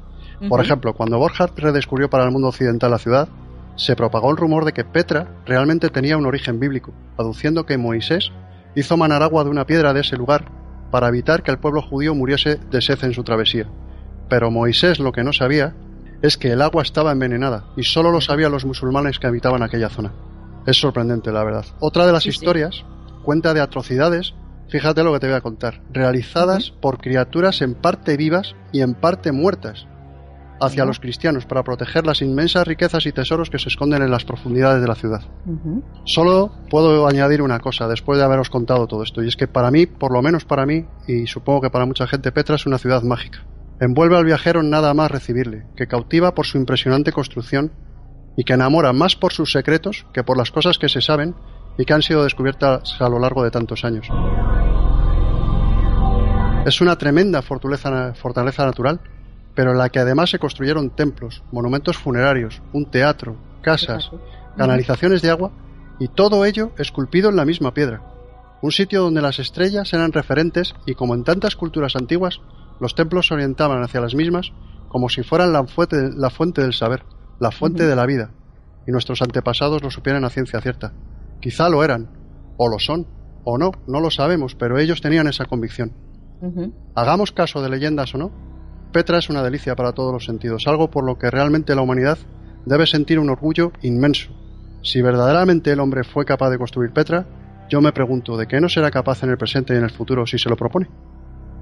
[0.49, 3.29] Por ejemplo, cuando Borchardt redescubrió para el mundo occidental la ciudad,
[3.75, 8.31] se propagó el rumor de que Petra realmente tenía un origen bíblico, aduciendo que Moisés
[8.75, 10.51] hizo manar agua de una piedra de ese lugar
[10.91, 13.67] para evitar que el pueblo judío muriese de sed en su travesía.
[14.29, 15.75] Pero Moisés lo que no sabía
[16.21, 19.89] es que el agua estaba envenenada y solo lo sabían los musulmanes que habitaban aquella
[19.89, 20.13] zona.
[20.65, 21.65] Es sorprendente, la verdad.
[21.79, 22.83] Otra de las historias
[23.23, 24.33] cuenta de atrocidades,
[24.69, 28.93] fíjate lo que te voy a contar, realizadas por criaturas en parte vivas y en
[28.93, 29.87] parte muertas
[30.59, 34.25] hacia los cristianos para proteger las inmensas riquezas y tesoros que se esconden en las
[34.25, 35.21] profundidades de la ciudad.
[36.05, 39.71] Solo puedo añadir una cosa después de haberos contado todo esto, y es que para
[39.71, 42.77] mí, por lo menos para mí, y supongo que para mucha gente, Petra es una
[42.77, 43.45] ciudad mágica.
[43.79, 47.73] Envuelve al viajero nada más recibirle, que cautiva por su impresionante construcción
[48.37, 51.35] y que enamora más por sus secretos que por las cosas que se saben
[51.77, 54.07] y que han sido descubiertas a lo largo de tantos años.
[56.65, 58.99] Es una tremenda fortaleza, fortaleza natural,
[59.55, 64.11] pero en la que además se construyeron templos, monumentos funerarios, un teatro, casas,
[64.57, 65.51] canalizaciones de agua
[65.99, 68.01] y todo ello esculpido en la misma piedra.
[68.61, 72.41] Un sitio donde las estrellas eran referentes y como en tantas culturas antiguas,
[72.79, 74.51] los templos se orientaban hacia las mismas
[74.89, 77.03] como si fueran la fuente, la fuente del saber,
[77.39, 78.31] la fuente de la vida,
[78.87, 80.93] y nuestros antepasados lo supieran a ciencia cierta.
[81.41, 82.09] Quizá lo eran,
[82.57, 83.07] o lo son,
[83.43, 85.91] o no, no lo sabemos, pero ellos tenían esa convicción.
[86.95, 88.31] Hagamos caso de leyendas o no,
[88.95, 92.17] Petra es una delicia para todos los sentidos, algo por lo que realmente la humanidad
[92.65, 94.31] debe sentir un orgullo inmenso.
[94.83, 97.25] Si verdaderamente el hombre fue capaz de construir Petra,
[97.67, 100.25] yo me pregunto de qué no será capaz en el presente y en el futuro
[100.25, 100.87] si se lo propone.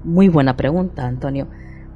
[0.04, 1.48] Muy buena pregunta, Antonio.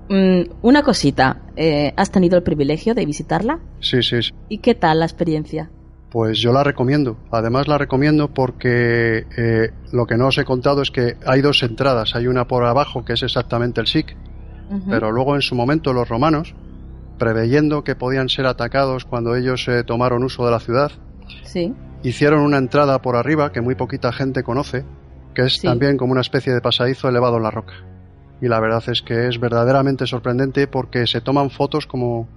[0.08, 3.60] Mm, una cosita, eh, ¿has tenido el privilegio de visitarla?
[3.78, 4.32] Sí, sí, sí.
[4.48, 5.70] ¿Y qué tal la experiencia?
[6.10, 7.16] Pues yo la recomiendo.
[7.30, 11.62] Además la recomiendo porque eh, lo que no os he contado es que hay dos
[11.62, 12.16] entradas.
[12.16, 14.16] Hay una por abajo que es exactamente el SIC,
[14.88, 16.54] pero luego en su momento los romanos,
[17.18, 20.92] preveyendo que podían ser atacados cuando ellos eh, tomaron uso de la ciudad,
[21.44, 21.74] Sí.
[22.02, 24.84] hicieron una entrada por arriba que muy poquita gente conoce,
[25.34, 25.66] que es Sí.
[25.66, 27.72] también como una especie de pasadizo elevado en la roca.
[28.40, 32.28] Y la verdad es que es verdaderamente sorprendente porque se toman fotos como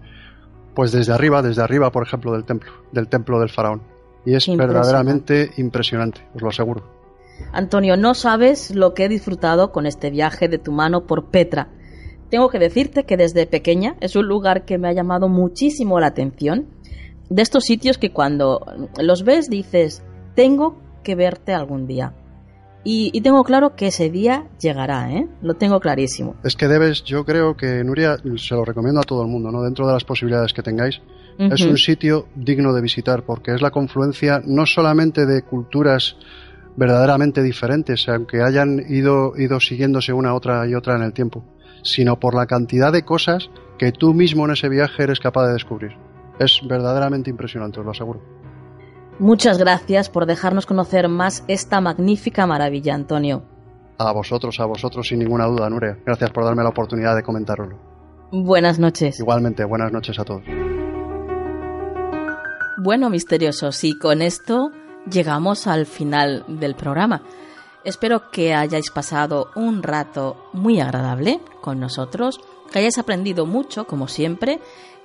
[0.74, 3.82] pues desde arriba, desde arriba, por ejemplo, del templo, del templo del faraón.
[4.26, 6.84] Y es verdaderamente impresionante, os lo aseguro.
[7.52, 11.70] Antonio, no sabes lo que he disfrutado con este viaje de tu mano por Petra.
[12.32, 16.08] Tengo que decirte que desde pequeña es un lugar que me ha llamado muchísimo la
[16.08, 16.68] atención.
[17.30, 18.66] De estos sitios que cuando
[18.98, 20.02] los ves dices,
[20.34, 22.14] tengo que verte algún día.
[22.86, 25.28] Y, y tengo claro que ese día llegará, ¿eh?
[25.42, 26.36] Lo tengo clarísimo.
[26.44, 29.62] Es que debes, yo creo que Nuria, se lo recomiendo a todo el mundo, ¿no?
[29.62, 31.02] Dentro de las posibilidades que tengáis,
[31.38, 36.16] es un sitio digno de visitar porque es la confluencia no solamente de culturas
[36.76, 41.44] verdaderamente diferentes, aunque hayan ido, ido siguiéndose una otra y otra en el tiempo,
[41.84, 45.54] sino por la cantidad de cosas que tú mismo en ese viaje eres capaz de
[45.54, 45.92] descubrir.
[46.40, 48.22] Es verdaderamente impresionante, os lo aseguro.
[49.20, 53.44] Muchas gracias por dejarnos conocer más esta magnífica maravilla, Antonio.
[53.98, 55.98] A vosotros, a vosotros sin ninguna duda, Nuria.
[56.06, 57.78] Gracias por darme la oportunidad de comentarlo.
[58.32, 59.20] Buenas noches.
[59.20, 60.44] Igualmente, buenas noches a todos.
[62.84, 64.72] Bueno, misteriosos, y con esto
[65.10, 67.22] llegamos al final del programa.
[67.84, 72.40] Espero que hayáis pasado un rato muy agradable con nosotros,
[72.72, 74.60] que hayáis aprendido mucho, como siempre,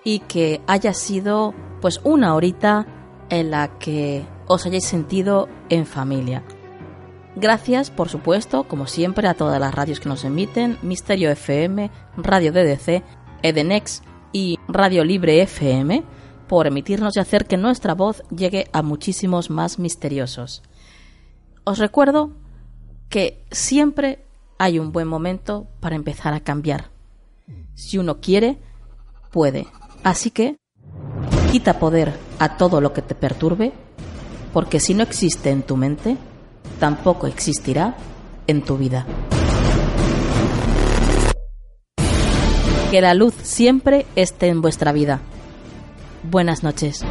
[0.05, 2.87] y que haya sido pues una horita
[3.31, 6.45] en la que os hayáis sentido en familia.
[7.35, 12.53] Gracias, por supuesto, como siempre, a todas las radios que nos emiten, Misterio FM, Radio
[12.53, 13.03] DDC,
[13.43, 14.03] Edenex
[14.33, 16.03] y Radio Libre FM,
[16.47, 20.62] por emitirnos y hacer que nuestra voz llegue a muchísimos más misteriosos.
[21.64, 22.33] Os recuerdo
[23.09, 24.24] que siempre
[24.59, 26.90] hay un buen momento para empezar a cambiar.
[27.74, 28.59] Si uno quiere,
[29.30, 29.66] puede.
[30.02, 30.57] Así que,
[31.52, 33.72] quita poder a todo lo que te perturbe,
[34.52, 36.16] porque si no existe en tu mente,
[36.80, 37.96] tampoco existirá
[38.46, 39.07] en tu vida.
[42.90, 45.20] Que la luz siempre esté en vuestra vida.
[46.22, 47.04] Buenas noches.